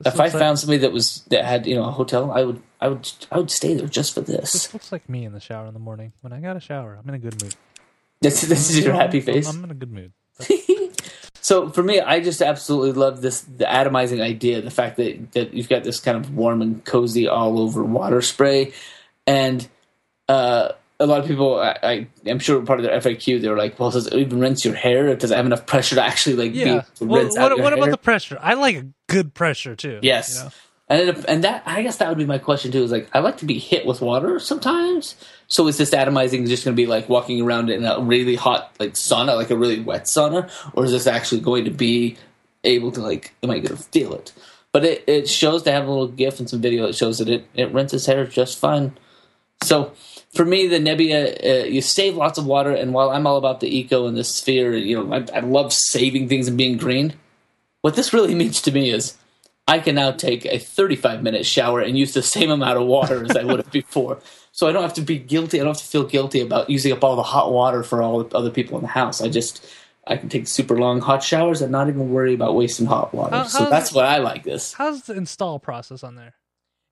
[0.04, 2.60] if I like- found somebody that was that had you know a hotel, I would
[2.80, 4.52] I would I would stay there just for this.
[4.52, 6.12] This looks like me in the shower in the morning.
[6.20, 7.54] When I got a shower, I'm in a good mood.
[8.20, 9.48] This this is your happy face.
[9.48, 10.12] I'm, in a good mood.
[11.42, 15.52] So for me, I just absolutely love this the atomizing idea, the fact that that
[15.52, 18.72] you've got this kind of warm and cozy all over water spray,
[19.26, 19.68] and
[20.28, 20.70] uh,
[21.02, 23.78] a lot of people, I, I am sure part of their FAQ, they were like,
[23.78, 25.14] "Well, does it even rinse your hair?
[25.16, 26.84] Does it have enough pressure to actually like Yeah.
[27.00, 28.38] be Well, rinse out what your what hair?" about the pressure?
[28.40, 29.98] I like a good pressure too.
[30.02, 30.36] Yes.
[30.36, 30.50] you know?
[30.88, 32.82] And it, and that I guess that would be my question too.
[32.82, 35.16] Is like I like to be hit with water sometimes.
[35.48, 38.74] So is this atomizing just going to be like walking around in a really hot
[38.78, 42.16] like sauna, like a really wet sauna, or is this actually going to be
[42.64, 44.32] able to like am I going to feel it?
[44.72, 46.86] But it, it shows to have a little GIF and some video.
[46.86, 48.96] It shows that it it rinses hair just fine.
[49.62, 49.92] So
[50.34, 53.60] for me, the Nebia, uh, you save lots of water, and while I'm all about
[53.60, 57.14] the eco and the sphere, you know, I, I love saving things and being green.
[57.82, 59.16] What this really means to me is
[59.68, 63.24] I can now take a 35 minute shower and use the same amount of water
[63.24, 64.18] as I would have before.
[64.54, 65.58] So I don't have to be guilty.
[65.58, 68.22] I don't have to feel guilty about using up all the hot water for all
[68.22, 69.22] the other people in the house.
[69.22, 69.64] I just
[70.06, 73.34] I can take super long hot showers and not even worry about wasting hot water.
[73.34, 74.74] How- so that's why I like this.
[74.74, 76.34] How's the install process on there?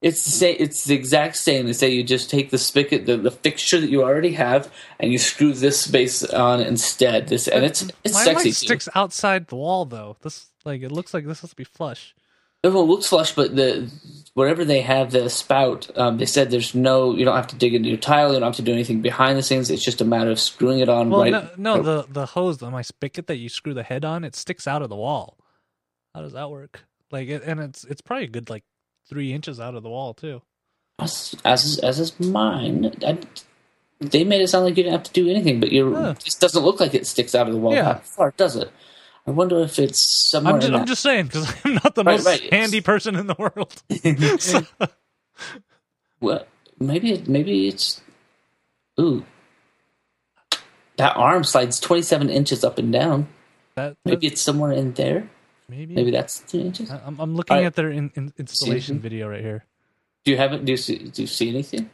[0.02, 0.56] It's the same.
[0.58, 1.66] It's the exact same.
[1.66, 5.12] They say you just take the spigot, the, the fixture that you already have, and
[5.12, 7.28] you screw this space on instead.
[7.28, 8.48] This and it's it's Mine sexy.
[8.48, 8.52] too.
[8.52, 10.16] sticks outside the wall though.
[10.22, 12.14] This like it looks like this has to be flush.
[12.64, 13.90] Everyone looks flush, but the
[14.34, 17.14] wherever they have the spout, um, they said there's no.
[17.14, 18.28] You don't have to dig into your tile.
[18.32, 19.70] You don't have to do anything behind the scenes.
[19.70, 21.32] It's just a matter of screwing it on Well, right.
[21.32, 24.34] no, no, the the hose on my spigot that you screw the head on, it
[24.34, 25.36] sticks out of the wall.
[26.14, 26.84] How does that work?
[27.10, 28.64] Like, it, and it's it's probably a good like
[29.08, 30.42] three inches out of the wall too.
[30.98, 32.92] as as as is mine.
[33.06, 33.18] I,
[34.00, 35.94] they made it sound like you didn't have to do anything, but you're.
[35.94, 36.14] Huh.
[36.24, 37.82] This doesn't look like it sticks out of the wall Yeah.
[37.82, 38.70] that far, does it?
[39.26, 40.54] I wonder if it's somewhere.
[40.54, 43.14] I'm just, I'm that- just saying because I'm not the Right, most right, handy person
[43.16, 43.82] in the world.
[44.40, 44.66] So-
[46.20, 46.46] Well,
[46.78, 48.00] maybe it, maybe it's.
[48.98, 49.24] Ooh,
[50.96, 53.28] that arm slides twenty seven inches up and down.
[53.74, 55.28] that, Maybe it's somewhere in there.
[55.70, 56.90] Maybe Maybe that's two inches.
[56.90, 59.64] I- I'm, I'm looking at their in, in, installation video right here.
[60.24, 60.64] Do you have it?
[60.64, 60.98] Do you see?
[60.98, 61.88] Do you see anything?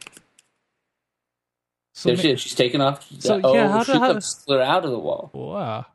[1.93, 2.41] So there she is.
[2.41, 3.05] She's taken off.
[3.19, 5.29] So, oh, yeah, how she do- how- comes out of the wall.
[5.33, 5.85] wow,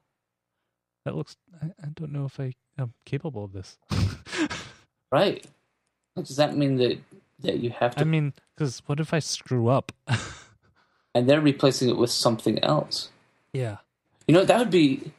[1.05, 1.37] that looks.
[1.62, 3.79] I, I don't know if I am capable of this.
[5.12, 5.45] Right.
[6.16, 6.99] Does that mean that
[7.40, 8.01] that you have to?
[8.01, 9.92] I mean, because what if I screw up?
[11.14, 13.11] and they're replacing it with something else.
[13.53, 13.77] yeah,
[14.27, 15.12] You know, that would be.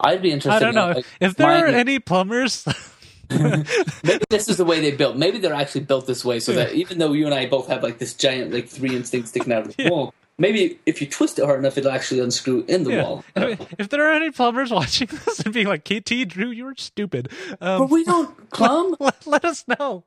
[0.00, 0.56] I'd be interested.
[0.56, 2.66] I don't in, know like, if there are any plumbers.
[3.30, 5.16] Maybe this is the way they built.
[5.16, 7.82] Maybe they're actually built this way, so that even though you and I both have
[7.82, 9.90] like this giant, like three inch thing sticking out of the Yeah.
[9.90, 13.02] wall, maybe if you twist it hard enough, it'll actually unscrew in the Yeah.
[13.02, 13.24] wall.
[13.34, 16.74] I mean, if there are any plumbers watching this and being like, "KT, Drew, you're
[16.76, 18.94] stupid," but um, we don't plumb.
[19.00, 20.04] let, let us know.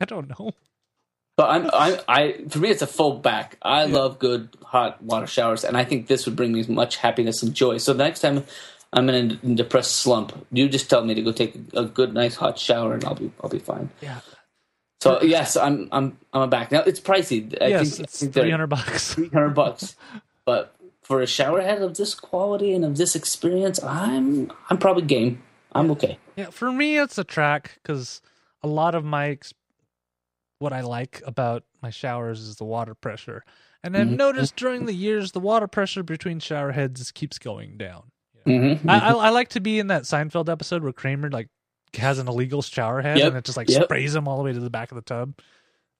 [0.00, 0.52] I don't know.
[1.36, 3.58] But I'm, I, I, for me, it's a full back.
[3.62, 7.42] I love good hot water showers, and I think this would bring me much happiness
[7.44, 7.78] and joy.
[7.78, 8.44] So the next time
[8.92, 12.36] I'm in a depressed slump, you just tell me to go take a good, nice
[12.36, 13.90] hot shower, and I'll be, I'll be fine.
[14.00, 14.20] Yeah.
[15.00, 16.72] So yes, I'm, I'm, I'm a back.
[16.72, 17.56] Now it's pricey.
[17.62, 19.14] I yes, think, it's three hundred bucks.
[19.14, 19.94] three hundred bucks,
[20.44, 25.02] but for a shower head of this quality and of this experience, I'm, I'm probably
[25.04, 25.42] game.
[25.72, 26.18] I'm okay.
[26.36, 28.20] Yeah, for me, it's a track because
[28.62, 29.38] a lot of my
[30.58, 33.44] what I like about my showers is the water pressure,
[33.84, 34.16] and I've Mhm.
[34.16, 38.10] noticed during the years the water pressure between shower heads keeps going down.
[38.48, 38.88] Mm-hmm.
[38.88, 41.48] I, I, I like to be in that Seinfeld episode where Kramer like
[41.94, 43.84] has an illegal shower head Yep, and it just like yep.
[43.84, 45.34] sprays him all the way to the back of the tub.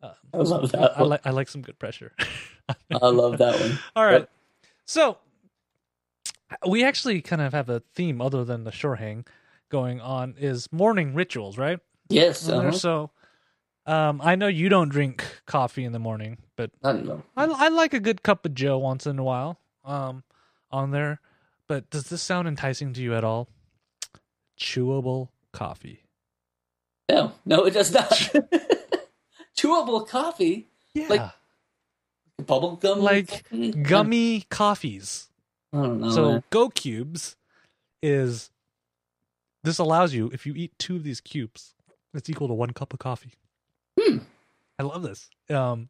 [0.02, 0.96] Uh, I love that.
[0.96, 1.10] I, one.
[1.10, 2.12] like I like some good pressure.
[2.90, 3.78] I love that one.
[3.96, 4.20] All right.
[4.20, 4.30] Yep.
[4.84, 5.18] So
[6.66, 9.24] we actually kind of have a theme other than the shore hang
[9.68, 11.80] going on is morning rituals, right?
[12.08, 12.48] Yes.
[12.48, 12.72] Uh-huh.
[12.72, 13.10] So
[13.86, 17.22] um, I know you don't drink coffee in the morning, but I don't know.
[17.36, 20.22] I, I like a good cup of Joe once in a while um,
[20.70, 21.20] on there.
[21.68, 23.48] But does this sound enticing to you at all?
[24.58, 26.02] Chewable coffee.
[27.10, 28.10] No, no, it does not.
[29.56, 31.06] Chewable coffee, Yeah.
[31.08, 31.30] Like
[32.46, 33.44] bubble gum, Like
[33.82, 35.28] gummy coffees.
[35.72, 36.10] I don't know.
[36.10, 36.44] so man.
[36.50, 37.36] Go Cubes
[38.02, 38.50] is
[39.64, 41.74] this allows you if you eat two of these cubes,
[42.14, 43.32] it's equal to one cup of coffee.
[44.00, 44.18] Hmm.
[44.78, 45.28] I love this.
[45.50, 45.88] Um,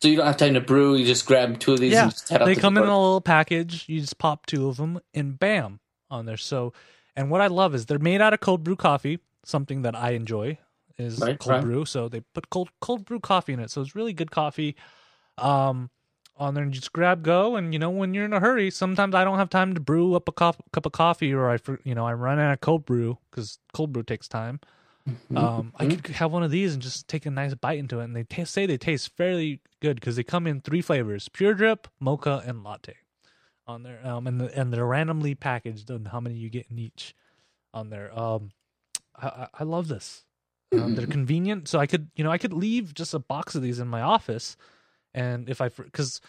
[0.00, 0.94] so you don't have time to brew.
[0.96, 1.92] You just grab two of these.
[1.92, 3.84] yeah, and just head they come the in a little package.
[3.88, 5.80] You just pop two of them, and bam,
[6.10, 6.36] on there.
[6.36, 6.72] So,
[7.16, 10.10] and what I love is they're made out of cold brew coffee, something that I
[10.10, 10.58] enjoy
[10.98, 11.62] is Right, cold right.
[11.62, 11.84] brew.
[11.84, 13.70] So they put cold cold brew coffee in it.
[13.70, 14.76] So it's really good coffee.
[15.36, 15.90] Um,
[16.36, 18.70] on there, and you just grab go, and you know when you're in a hurry,
[18.70, 21.58] sometimes I don't have time to brew up a cup cup of coffee, or I
[21.84, 24.60] you know I run out of cold brew because cold brew takes time.
[25.34, 28.04] Um, I could have one of these and just take a nice bite into it,
[28.04, 31.54] and they ta say they taste fairly good because they come in three flavors: pure
[31.54, 32.96] drip, mocha, and latte.
[33.66, 36.78] on there, um, and the, and they're randomly packaged and how many you get in
[36.78, 37.14] each
[37.74, 38.16] on there.
[38.18, 38.50] Um,
[39.16, 40.24] I I, love this.
[40.72, 43.62] Um, they're convenient, so I could you know I could leave just a box of
[43.62, 44.56] these in my office,
[45.14, 46.20] and if I because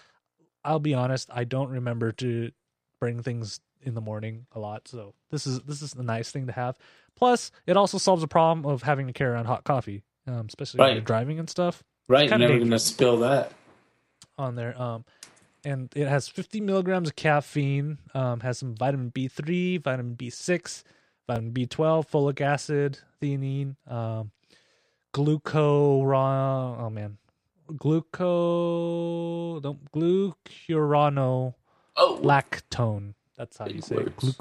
[0.63, 2.51] I'll be honest, I don't remember to
[2.99, 4.87] bring things in the morning a lot.
[4.87, 6.77] So this is this is a nice thing to have.
[7.19, 10.79] Plus, it also solves the problem of having to carry around hot coffee, um, especially
[10.79, 13.51] when you're driving and stuff Right, you're never gonna spill that.
[14.37, 14.79] on there.
[14.81, 15.05] Um,
[15.65, 17.97] and it has 50 milligrams of caffeine.
[18.13, 20.83] Um, has some vitamin B3, vitamin B6,
[21.27, 24.31] vitamin B12, folic acid, theanine, um,
[25.13, 26.79] glucuron.
[26.79, 27.17] Oh man,
[27.73, 29.61] gluco.
[29.61, 31.55] Don't glucurano
[31.97, 33.13] Oh, lactone.
[33.37, 34.05] That's how you say it.
[34.05, 34.37] words.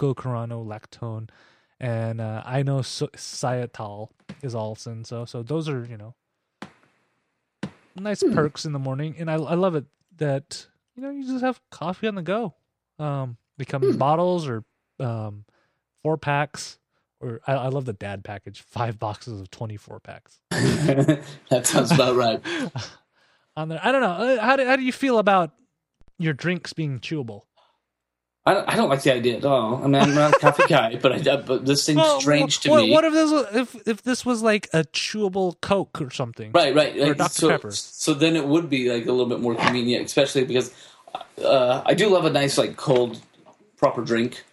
[1.81, 4.09] And uh, inositol
[4.43, 5.05] is also in.
[5.05, 6.15] So, so those are you know
[7.97, 8.35] nice Hmm.
[8.35, 9.87] perks in the morning, and I I love it
[10.17, 12.55] that you know you just have coffee on the go.
[12.99, 13.99] Um, they come in Hmm.
[13.99, 14.65] bottles or
[15.01, 15.45] um,
[16.03, 16.79] four packs,
[17.21, 21.93] or I, I love the dad package, five boxes of twenty four packs that sounds
[21.93, 22.43] about right.
[23.57, 23.81] on there.
[23.83, 24.11] I don't know.
[24.37, 25.53] Uh, How do how do you feel about
[26.19, 27.43] your drinks being chewable?
[28.49, 29.77] I don't, I don't like the idea at all.
[29.85, 32.71] I mean, I'm not a coffee guy, but I, but this seems Well, strange to
[32.71, 32.91] what, me.
[32.93, 36.53] What if this was, if if this was like a chewable Coke or something?
[36.53, 36.97] Right, right.
[36.97, 37.33] Or Like, Dr.
[37.33, 37.71] so, Pepper.
[37.73, 40.73] so then it would be like a little bit more convenient, especially because
[41.45, 43.21] uh, I do love a nice like cold,
[43.77, 44.45] proper drink,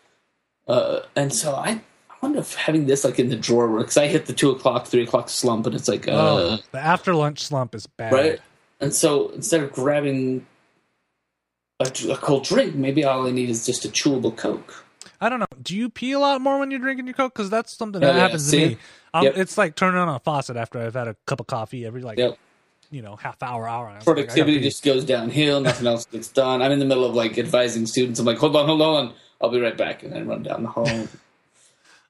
[0.68, 1.70] uh, and so I,
[2.10, 3.98] I wonder if having this like in the drawer works.
[3.98, 7.14] I hit the two o'clock, three o'clock slump, and it's like, uh, Oh, the after
[7.16, 8.12] lunch slump is bad.
[8.14, 8.40] right.
[8.82, 10.46] And so instead of grabbing
[11.80, 14.86] a, a cold drink, maybe all I need is just a chewable Coke.
[15.22, 15.46] I don't know.
[15.62, 17.34] Do you pee a lot more when you're drinking your Coke?
[17.34, 18.78] Because that's something Oh, that yeah, happens to me.
[19.14, 19.38] Um, Yep.
[19.38, 22.18] It's like turning on a faucet after I've had a cup of coffee every like
[22.18, 22.38] Yep.
[22.92, 23.92] you know half hour hour.
[23.94, 24.64] Like, Productivity pee.
[24.64, 25.62] just goes downhill.
[25.62, 26.62] Nothing else gets done.
[26.62, 28.20] I'm in the middle of like advising students.
[28.20, 29.14] I'm like, hold on, hold on.
[29.42, 31.08] I'll be right back, and then run down the hall.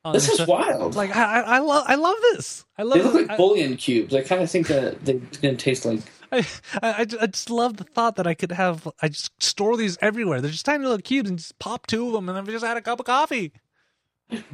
[0.05, 0.95] On This is So, wild.
[0.95, 2.63] Like I, I, I love I love this.
[2.77, 3.27] I love They look this.
[3.27, 4.13] like bullion cubes.
[4.15, 5.99] I kind of think that they're going to taste like.
[6.31, 6.45] I,
[6.81, 8.87] I, I just love the thought that I could have.
[9.01, 10.41] I just store these everywhere.
[10.41, 12.77] They're just tiny little cubes, and just pop two of them, and I've just had
[12.77, 13.51] a cup of coffee.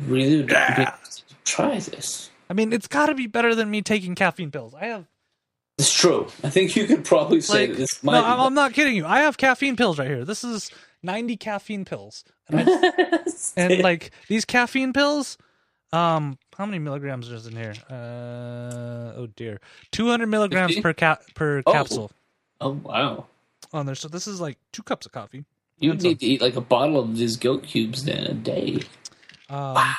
[0.06, 2.30] Really, would be interested to try this.
[2.50, 4.74] I mean, it's got to be better than me taking caffeine pills.
[4.74, 5.06] I have
[5.78, 6.28] It's true.
[6.44, 8.24] I think you could probably say like this no, might.
[8.24, 9.06] I'm, I'm not kidding you.
[9.06, 10.26] I have caffeine pills right here.
[10.26, 10.70] This is
[11.04, 13.20] 90 caffeine pills, and, I,
[13.58, 15.38] and like these caffeine pills,
[15.94, 17.74] um, how many milligrams is in here?
[17.90, 19.60] Uh, oh dear,
[19.92, 20.82] 200 milligrams 50?
[20.82, 21.72] per cap per Oh.
[21.72, 22.12] capsule
[22.62, 23.26] oh wow!
[23.74, 23.96] on there.
[23.96, 25.46] So this is like two cups of coffee.
[25.80, 28.82] You would need to eat like a bottle of these Go Cubes then a day.
[29.50, 29.96] Um,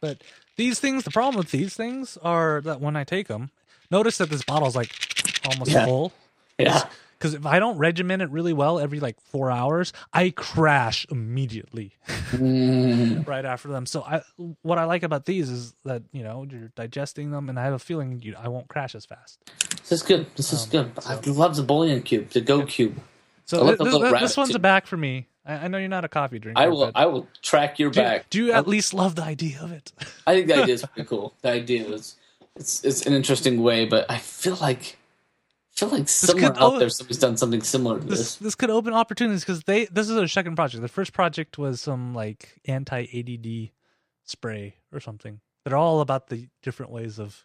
[0.00, 0.22] but
[0.56, 3.50] these things, the problem with these things are that when I take them,
[3.92, 4.90] notice that this bottle's like
[5.46, 5.84] almost Yeah.
[5.86, 6.12] full.
[6.58, 6.82] Yeah.
[7.20, 11.92] Because if I don't regiment it really well every like four hours, I crash immediately
[12.30, 13.26] Mm.
[13.26, 13.84] right after them.
[13.84, 14.22] So I,
[14.62, 17.74] what I like about these is that you know you're digesting them, and I have
[17.74, 19.38] a feeling you, I won't crash as fast.
[19.80, 20.26] This is good.
[20.36, 20.90] This is good.
[21.06, 22.98] I love the bullion cube, the Go Cube.
[23.44, 24.56] So I like thi- the this, one's too.
[24.56, 25.26] a back for me.
[25.44, 26.60] I, I know you're not a coffee drinker.
[26.60, 26.90] I will.
[26.94, 28.30] I will track your do, back.
[28.30, 29.92] do you at least love the idea of it?
[30.26, 31.34] I think the idea is pretty cool.
[31.42, 32.16] The idea is
[32.56, 34.96] it's it's an interesting way, but I feel like
[35.80, 38.36] feel like somewhere could- out oh, there somebody's done something similar to this this.
[38.36, 40.82] this could open opportunities because they this is their second project.
[40.82, 43.72] The first project was some like anti ADD
[44.24, 45.40] spray or something.
[45.64, 47.44] They're all about the different ways of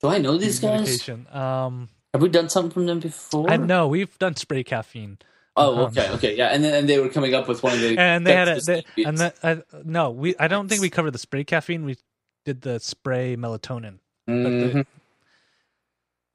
[0.00, 1.08] Do I know these guys?
[1.08, 3.50] Um, Have we done something from them before?
[3.50, 5.18] I know we've done spray caffeine,
[5.56, 6.48] Oh, Um, okay, okay, yeah.
[6.48, 8.60] And then and they were coming up with one of the and they had a
[8.60, 11.84] they, and that uh, no, we I don't think we covered the spray caffeine.
[11.84, 11.96] We
[12.44, 13.98] did the spray melatonin.
[14.26, 14.86] But the-.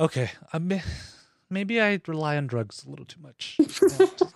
[0.02, 0.82] Okay, I may,
[1.50, 3.58] maybe I rely on drugs a little too much.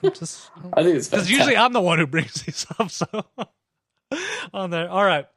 [0.02, 2.92] Yeah, just- I'm I think it's because usually I'm the one who brings these up.
[2.92, 3.06] So
[4.54, 5.28] on there, all right.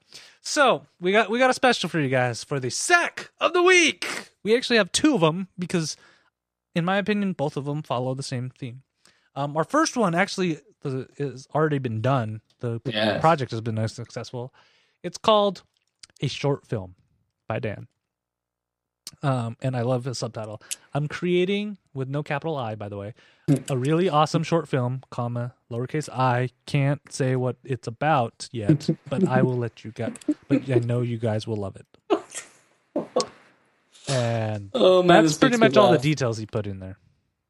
[0.41, 3.63] So we got we got a special for you guys for the sec of the
[3.63, 4.31] week.
[4.45, 5.97] We actually have two of them because,
[6.75, 8.83] in my opinion, both of them follow the same theme.
[9.35, 12.41] Um, our first one actually the, is already been done.
[12.61, 13.21] The Yes.
[13.21, 14.53] project has been successful.
[15.03, 15.63] It's called
[16.21, 16.95] a short film
[17.47, 17.87] by Dan.
[19.23, 20.63] Um, and I love his subtitle.
[20.95, 23.15] I'm creating with no capital I, by the way,
[23.69, 26.51] a really awesome short film, comma lowercase i.
[26.67, 30.19] Can't say what it's about yet, but I will let you get.
[30.49, 31.87] But I know you guys will love it.
[34.09, 36.97] And oh man, that's pretty much all the details he put in there.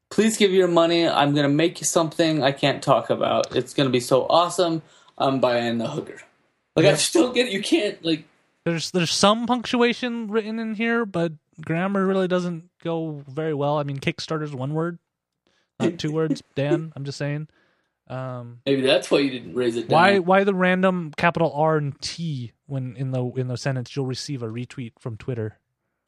[0.09, 1.07] Please give your money.
[1.07, 3.55] I'm gonna make you something I can't talk about.
[3.55, 4.81] It's gonna be so awesome.
[5.17, 6.19] I'm buying the hooker.
[6.75, 6.97] Like I Yep.
[6.97, 7.53] just don't get it.
[7.53, 8.25] You can't like.
[8.65, 11.33] There's there's some punctuation written in here, but
[11.65, 13.77] grammar really doesn't go very well.
[13.77, 14.99] I mean, Kickstarter's one word,
[15.79, 16.41] not two words.
[16.55, 17.47] Dan, I'm just saying.
[18.07, 19.87] Um, Maybe that's why you didn't raise it.
[19.87, 19.95] Down.
[19.99, 24.07] why why the random capital R and T when in the in the sentence you'll
[24.07, 25.57] receive a retweet from Twitter?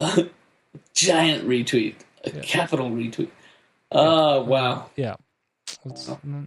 [0.94, 2.40] Giant retweet, a Yeah.
[2.42, 3.30] capital retweet.
[3.90, 5.16] Oh wow, Yeah.
[5.84, 6.46] It's, mm,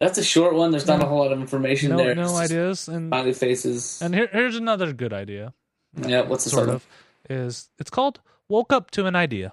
[0.00, 0.70] that's a short one.
[0.70, 1.06] There's not No.
[1.06, 2.14] a whole lot of information no there.
[2.14, 4.00] no It's just ideas and Smiley faces.
[4.02, 5.52] and here, here's another good idea.
[5.96, 6.86] yeah, what's the Sort sort of
[7.30, 9.52] is it's called woke up to an idea.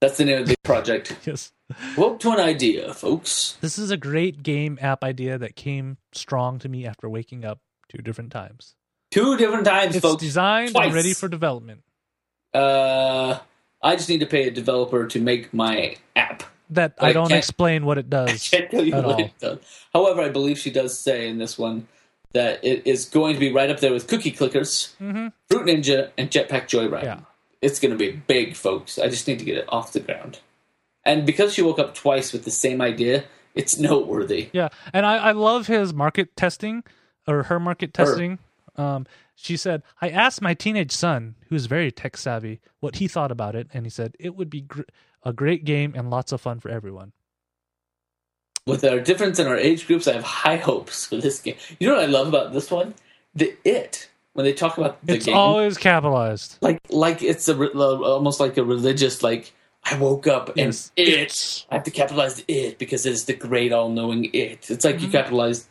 [0.00, 1.16] That's the name of the project.
[1.26, 1.52] Yes.
[1.98, 3.58] Woke to an idea, folks.
[3.60, 7.60] This is a great game app idea that came strong to me after waking up
[7.90, 8.74] two different times.
[9.10, 10.22] Two different times, It's folks.
[10.22, 10.86] designed twice.
[10.86, 11.82] and ready for development.
[12.54, 13.38] Uh,
[13.82, 16.42] I just need to pay a developer to make my app.
[16.70, 18.48] That I I don't explain what it I does.
[18.48, 19.24] can't tell you at what all.
[19.26, 19.58] it does.
[19.92, 21.86] However, I believe she does say in this one
[22.32, 26.10] that it is going to be right up there with Cookie Clickers, hmm Fruit Ninja,
[26.16, 27.02] and Jetpack Joyride.
[27.04, 27.20] Yeah.
[27.60, 28.98] It's going to be big, folks.
[28.98, 30.40] I just need to get it off the ground.
[31.04, 34.50] And because she woke up twice with the same idea, it's noteworthy.
[34.52, 36.84] Yeah, and I, I love his market testing
[37.26, 38.04] or her market Her.
[38.04, 38.38] testing.
[38.76, 43.08] Um, she said, "I asked my teenage son, who is very tech savvy, what he
[43.08, 44.82] thought about it, and he said it would be gr-
[45.24, 47.12] a great game and lots of fun for everyone."
[48.66, 51.56] With our difference in our age groups, I have high hopes for this game.
[51.80, 52.94] You know what I love about this one?
[53.34, 54.08] The it
[54.38, 56.58] when they talk about the game It's game, always capitalized.
[56.60, 59.52] like like it's a re- almost like a religious like.
[59.84, 60.92] I woke up and Yes.
[60.96, 61.66] it.
[61.70, 64.70] I have to capitalize the it because it's the great all-knowing it.
[64.70, 65.12] It's like you Mhm.
[65.12, 65.68] capitalize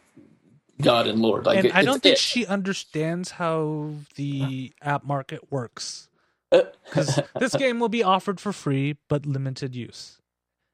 [0.81, 1.45] God and Lord.
[1.45, 2.19] Like and it, I don't think it.
[2.19, 6.09] she understands how the app market works.
[6.51, 10.19] Uh, Because this game will be offered for free but limited use,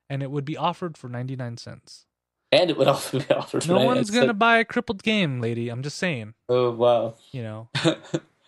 [0.10, 2.06] and it would be offered for ninety nine cents.
[2.54, 3.68] And it would also be offered.
[3.68, 5.70] No one's gonna like, buy a crippled game, lady.
[5.70, 6.34] I'm just saying.
[6.50, 7.16] oh wow.
[7.32, 7.70] You know,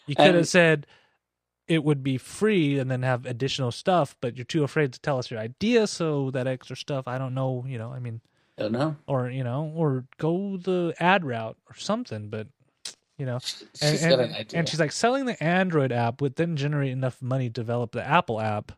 [0.05, 0.87] you could have said
[1.67, 5.17] it would be free and then have additional stuff, but you're too afraid to tell
[5.17, 7.65] us your idea, so that extra stuff, I don't know.
[7.67, 8.21] You know, I mean,
[8.57, 8.95] I don't know.
[9.07, 12.29] or you know, or go the ad route or something.
[12.29, 12.47] But
[13.17, 14.59] you know, She's and, got and, an idea.
[14.59, 18.05] and she's like selling the Android app would then generate enough money to develop the
[18.05, 18.71] Apple app.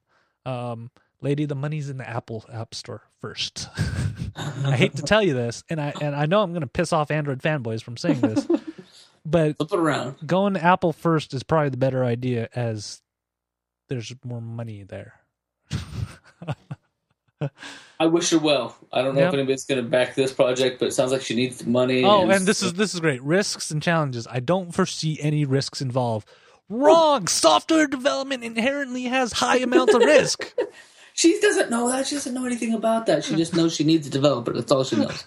[0.46, 3.70] Um, lady, the money's in the Apple App Store first.
[4.36, 6.94] I hate to tell you this, and I and I know I'm going to piss
[6.94, 8.46] off Android fanboys from saying this,
[9.26, 10.16] but Flip it around.
[10.26, 13.02] going to Apple first is probably the better idea, as
[13.90, 15.14] there's more money there.
[18.00, 18.76] I wish her well.
[18.92, 19.28] I don't know Yep.
[19.30, 22.04] if anybody's going to back this project, but it sounds like she needs money.
[22.04, 23.22] oh, and this is this is great.
[23.24, 24.28] Risks and challenges.
[24.30, 26.28] I don't foresee any risks involved.
[26.70, 27.28] Wrong.
[27.28, 30.54] Software development inherently has high amounts of risk.
[31.18, 32.08] She doesn't know that.
[32.08, 33.26] She doesn't know anything about that.
[33.26, 34.54] She just knows she needs a developer.
[34.54, 35.26] That's all she knows.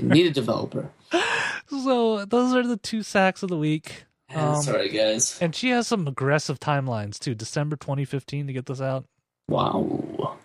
[0.00, 0.90] Need a developer.
[1.68, 4.04] So those are the two sacks of the week.
[4.34, 5.38] Um, Sorry, guys.
[5.40, 7.34] And she has some aggressive timelines too.
[7.34, 9.04] December 2015 to get this out.
[9.48, 10.36] Wow.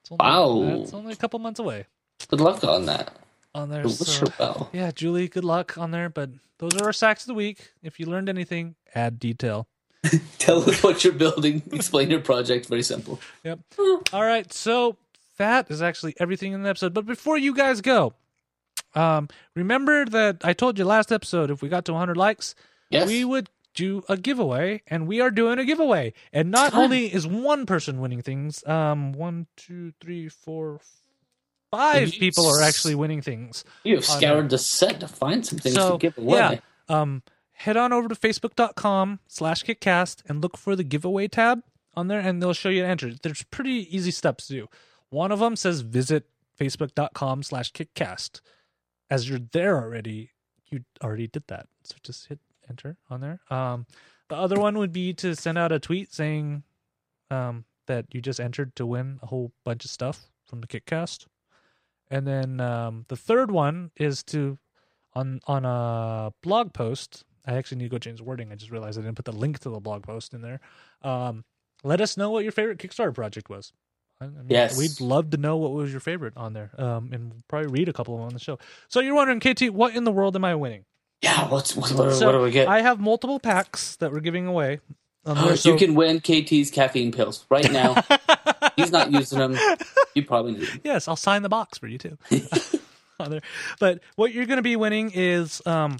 [0.00, 0.82] It's only, Wow.
[0.82, 1.86] It's only a couple months away
[2.28, 3.12] Good luck on that.
[3.54, 3.88] on there.
[3.88, 4.70] So, well.
[4.72, 6.08] yeah, Julie, good luck on there.
[6.08, 7.72] But those are our sacks of the week.
[7.82, 9.66] If you learned anything, add detail.
[10.38, 11.62] Tell us what you're building.
[11.72, 12.66] Explain your project.
[12.66, 13.20] Very simple.
[13.44, 13.60] Yep.
[14.12, 14.52] All right.
[14.52, 14.96] So
[15.38, 16.92] that is actually everything in the episode.
[16.94, 18.14] But before you guys go,
[18.94, 22.54] um, remember that I told you last episode if we got to 100 likes,
[22.90, 23.06] Yes.
[23.08, 26.12] we would do a giveaway, and we are doing a giveaway.
[26.30, 26.84] And not Fun.
[26.84, 30.78] only is one person winning things, um, one, two, three, four,
[31.70, 33.64] five people are actually winning things.
[33.82, 36.36] you have scoured the set to find some things So, to give away.
[36.36, 36.58] yeah.
[37.00, 37.22] Um,
[37.62, 41.62] head on over to facebook.com slash kickcast and look for the giveaway tab
[41.94, 43.12] on there, and they'll show you to enter.
[43.22, 44.68] There's pretty easy steps to do.
[45.10, 46.24] One of them says visit
[46.58, 48.40] facebook.com slash kickcast.
[49.10, 50.30] As you're there already,
[50.70, 51.66] you already did that.
[51.84, 53.40] So just hit enter on there.
[53.50, 53.86] Um,
[54.28, 56.62] the other one would be to send out a tweet saying
[57.30, 61.26] um, that you just entered to win a whole bunch of stuff from the Kickcast.
[62.10, 64.58] And then um, the third one is to
[65.14, 67.24] on on a blog post.
[67.46, 68.52] I actually need to go change the wording.
[68.52, 70.60] I just realized I didn't put the link to the blog post in there.
[71.02, 71.44] Um,
[71.84, 73.72] let us know what your favorite Kickstarter project was.
[74.20, 74.78] I mean, Yes.
[74.78, 77.88] we'd love to know what was your favorite on there, um, and we'll probably read
[77.88, 78.58] a couple of them on the show.
[78.88, 80.84] So you're wondering, KT, what in the world am I winning?
[81.22, 81.48] Yeah.
[81.48, 82.68] What's what, what, So, what do we get?
[82.68, 84.78] I have multiple packs that we're giving away.
[85.24, 87.96] Um, Oh, so- you can win KT's caffeine pills right now.
[88.76, 89.56] He's not using them.
[90.14, 90.80] You probably need them.
[90.84, 92.16] yes, I'll sign the box for you too.
[93.78, 95.98] But what you're going to be winning is um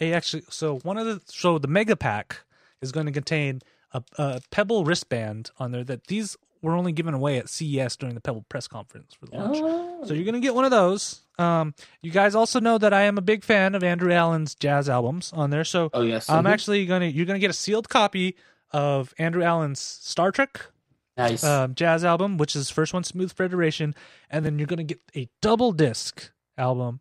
[0.00, 2.40] a actually so one of the so the mega pack
[2.82, 3.60] is going to contain
[3.92, 8.14] a, a Pebble wristband on there that these were only given away at CES during
[8.14, 9.56] the Pebble press conference for the launch.
[9.60, 10.04] Oh.
[10.04, 11.20] So you're going to get one of those.
[11.38, 14.88] Um, you guys also know that I am a big fan of Andrew Allen's jazz
[14.88, 15.64] albums on there.
[15.64, 16.28] So Oh yes.
[16.28, 16.50] I'm Mhm.
[16.50, 18.36] actually going to you're going to get a sealed copy
[18.72, 20.66] of Andrew Allen's Star Trek
[21.16, 21.42] nice.
[21.42, 23.94] um, jazz album, which is first one, Smooth Federation,
[24.30, 27.00] and then you're going to get a double disc album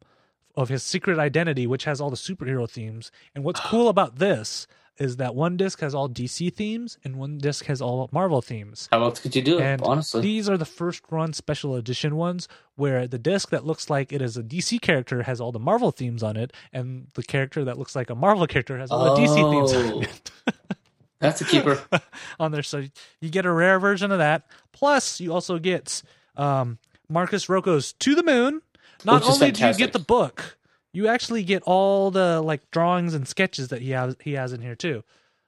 [0.60, 3.12] of his secret identity, which has all the superhero themes.
[3.34, 7.38] And what's cool about this is that one disc has all DC themes and one
[7.38, 8.89] disc has all Marvel themes.
[8.91, 9.62] How else could you do it?
[9.64, 13.89] And honestly, these are the first run special edition ones where the disc that looks
[13.89, 17.24] like it is a DC character has all the Marvel themes on it, and the
[17.24, 20.01] character that looks like a Marvel character has all the DC themes on Oh.
[20.01, 20.32] it.
[21.22, 21.82] that's a keeper.
[22.39, 22.64] on there.
[22.64, 22.84] So
[23.22, 24.47] you get a rare version of that.
[24.74, 26.03] Plus, you also get
[26.36, 28.62] um, Marcus Rocco's To the Moon.
[29.06, 30.58] Not only do you get the book,
[30.91, 34.62] you actually get all the like drawings and sketches that he has he has in
[34.62, 35.04] here too.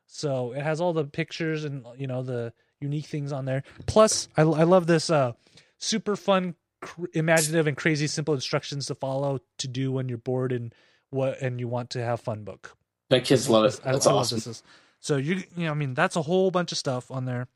[0.08, 3.64] So it has all the pictures and you know the unique things on there.
[3.86, 5.34] Plus, I, I love this uh,
[5.78, 10.52] super fun, cr- imaginative, and crazy simple instructions to follow to do when you're bored
[10.52, 10.74] and
[11.10, 12.76] what and you want to have fun book.
[13.10, 13.80] My kids love it.
[13.84, 14.40] That's I love awesome.
[14.40, 14.64] this.
[15.00, 17.48] So you you know I mean that's a whole bunch of stuff on there.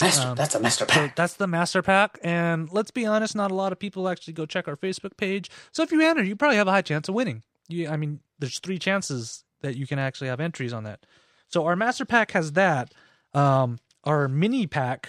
[0.00, 1.16] Master, Um, that's a master So pack.
[1.16, 4.46] that's the master pack, and let's be honest, not a lot of people actually go
[4.46, 5.50] check our Facebook page.
[5.72, 7.42] So if you enter, you probably have a high chance of winning.
[7.68, 11.04] You, I mean, there's three chances that you can actually have entries on that.
[11.48, 12.94] So our master pack has that.
[13.34, 15.08] Um, our mini pack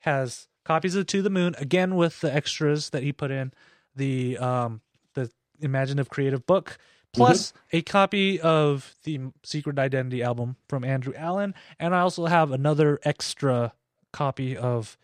[0.00, 3.52] has copies of To the Moon again with the extras that he put in
[3.94, 4.80] the um
[5.14, 5.30] the
[5.60, 6.76] imaginative creative book
[7.12, 12.50] plus a copy of the Secret Identity album from Andrew Allen, and I also have
[12.50, 13.72] another extra
[14.14, 14.96] copy of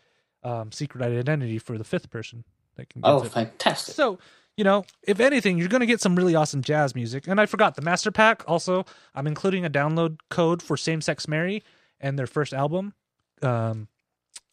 [0.43, 2.43] um, Secret Identity for the fifth person
[2.75, 3.31] that can get Oh, it.
[3.31, 3.93] fantastic.
[3.93, 4.17] So,
[4.57, 7.27] you know, if anything, you're going to get some really awesome jazz music.
[7.27, 11.27] And I forgot the Master Pack also, I'm including a download code for Same Sex
[11.27, 11.61] Mary
[11.99, 12.93] and their first album
[13.43, 13.87] um,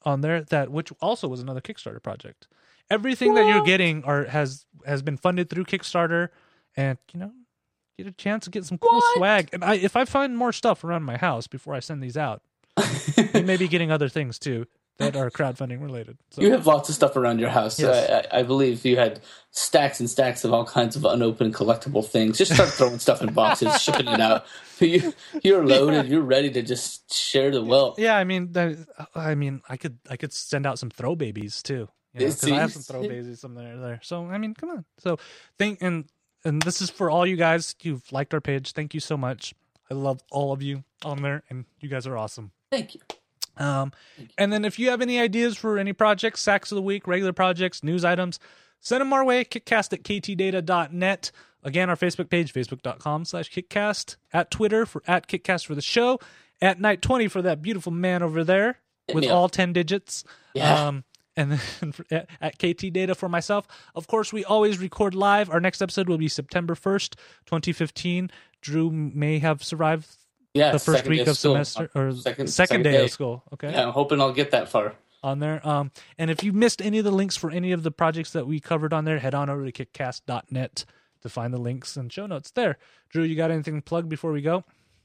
[0.04, 2.48] on there that which also was another Kickstarter project.
[2.90, 6.28] Everything that you're getting are has has been funded through Kickstarter
[6.76, 7.32] and, you know,
[7.98, 9.16] get a chance to get some cool What?
[9.16, 9.48] swag.
[9.52, 12.40] And I if I find more stuff around my house before I send these out,
[13.34, 14.66] you may be getting other things too
[14.98, 16.18] that are crowdfunding related.
[16.30, 17.78] So You have lots of stuff around your house.
[17.78, 18.26] Yes.
[18.32, 19.20] I, I, believe you had
[19.52, 22.36] stacks and stacks of all kinds of unopened collectible things.
[22.36, 24.44] Just start throwing stuff in boxes, shipping it out.
[24.80, 26.08] You, you're loaded.
[26.08, 27.98] You're ready to just share the wealth.
[27.98, 28.52] Yeah, I mean,
[29.14, 31.88] I mean, I could, I could send out some throw babies too.
[32.14, 34.00] You know, Yeah, I have some throw babies somewhere there, there.
[34.02, 34.84] So I mean, come on.
[34.98, 35.18] So
[35.58, 36.06] thank and
[36.44, 38.72] and this is for all you guys who've liked our page.
[38.72, 39.54] Thank you so much.
[39.90, 42.52] I love all of you on there, and you guys are awesome.
[42.70, 43.00] Thank you.
[43.56, 43.92] Um,
[44.36, 47.32] and then if you have any ideas for any projects, sacks of the week, regular
[47.32, 48.38] projects, news items,
[48.80, 49.44] send them our way.
[49.44, 51.32] Kickcast at ktdata.net.
[51.64, 54.16] Again, our Facebook page, facebook.com slash kickcast.
[54.32, 56.20] At Twitter for at kickcast for the show.
[56.60, 58.78] At night 20 for that beautiful man over there
[59.12, 60.24] with all 10 digits.
[60.54, 60.86] Yeah.
[60.86, 61.04] Um,
[61.36, 63.66] and then for, at, at KT Data for myself.
[63.94, 65.50] Of course, we always record live.
[65.50, 67.14] Our next episode will be September 1st,
[67.46, 68.30] 2015.
[68.60, 70.06] Drew may have survived
[70.58, 73.04] Yeah, the first week day of semester or Second- second, second day, day.
[73.04, 73.42] of school.
[73.54, 74.94] Okay, Yeah, I'm hoping I'll get that far.
[75.22, 75.66] on there.
[75.66, 78.46] Um, and if you missed any of the links for any of the projects that
[78.46, 80.84] we covered on there, head on over to kickcast.net
[81.22, 82.78] to find the links and show notes there.
[83.10, 84.64] Drew, you got anything to plug before we go?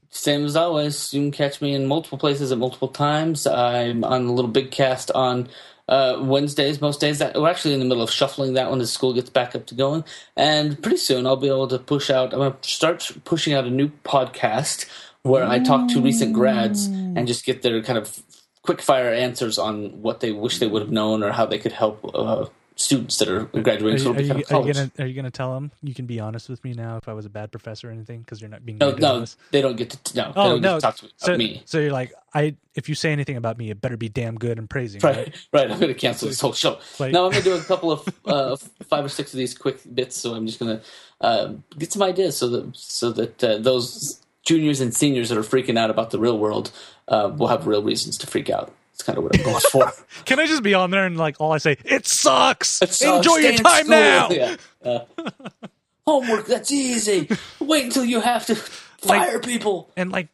[0.10, 3.47] Same as always, you can catch me in multiple places at multiple times.
[3.47, 5.49] I'm on a little big cast on
[5.89, 7.18] uh, Wednesdays, most days.
[7.18, 9.66] That we're actually in the middle of shuffling that one as school gets back up
[9.66, 10.04] to going.
[10.38, 12.32] And pretty soon I'll be able to push out.
[12.32, 14.86] I'm going to start pushing out a new podcast
[15.24, 18.22] where I talk to recent grads and just get their kind of
[18.62, 21.72] quick fire answers on what they wish they would have known or how they could
[21.72, 22.46] help uh,
[22.76, 25.54] students that are Are graduating you, are, you, are you gonna are you gonna tell
[25.54, 27.92] them you can be honest with me now if I was a bad professor or
[27.92, 29.38] anything because you're not being no, no, on this?
[29.52, 30.18] they don't get to.
[30.18, 30.80] No, they Oh don't no!
[30.80, 31.62] get to talk to me so, me.
[31.66, 34.58] so you're like I if you say anything about me, it better be damn good
[34.58, 35.02] and praising.
[35.02, 35.18] Right?
[35.18, 35.72] Right, right.
[35.72, 36.80] I'm going to cancel this whole show.
[37.00, 38.56] Like- no, I'm going to do a couple of uh,
[38.90, 40.18] five or six of these quick bits.
[40.18, 40.84] So I'm just going to
[41.22, 45.41] uh, get some ideas so that so that uh, those juniors and seniors that are
[45.44, 46.72] freaking out about the real world
[47.08, 48.74] uh, will have real reasons to freak out.
[48.94, 49.91] It's kind of what I'm going for.
[50.26, 51.78] Can I just be on there and like all I say?
[51.84, 52.78] It sucks.
[52.96, 54.30] So Enjoy your stay in time now.
[54.30, 54.56] Yeah.
[54.84, 55.00] Uh,
[56.06, 57.28] homework, that's easy.
[57.60, 58.56] Wait until you have to
[59.02, 59.89] fire people.
[59.98, 60.28] and like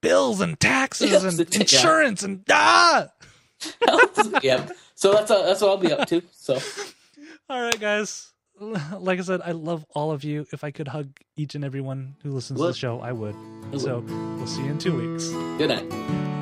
[0.00, 1.78] bills and taxes Yes, and it's- yeah.
[1.78, 3.08] insurance and ah.
[4.42, 4.66] yeah.
[4.94, 6.22] So that's uh, that's what I'll be up to.
[6.32, 6.58] So
[7.50, 8.30] All right, guys.
[8.98, 10.46] Like I said, I love all of you.
[10.52, 13.34] If I could hug each and everyone who listens to the show, I would.
[13.70, 13.80] would.
[13.80, 15.28] So we'll see you in two weeks.
[15.58, 16.35] good night.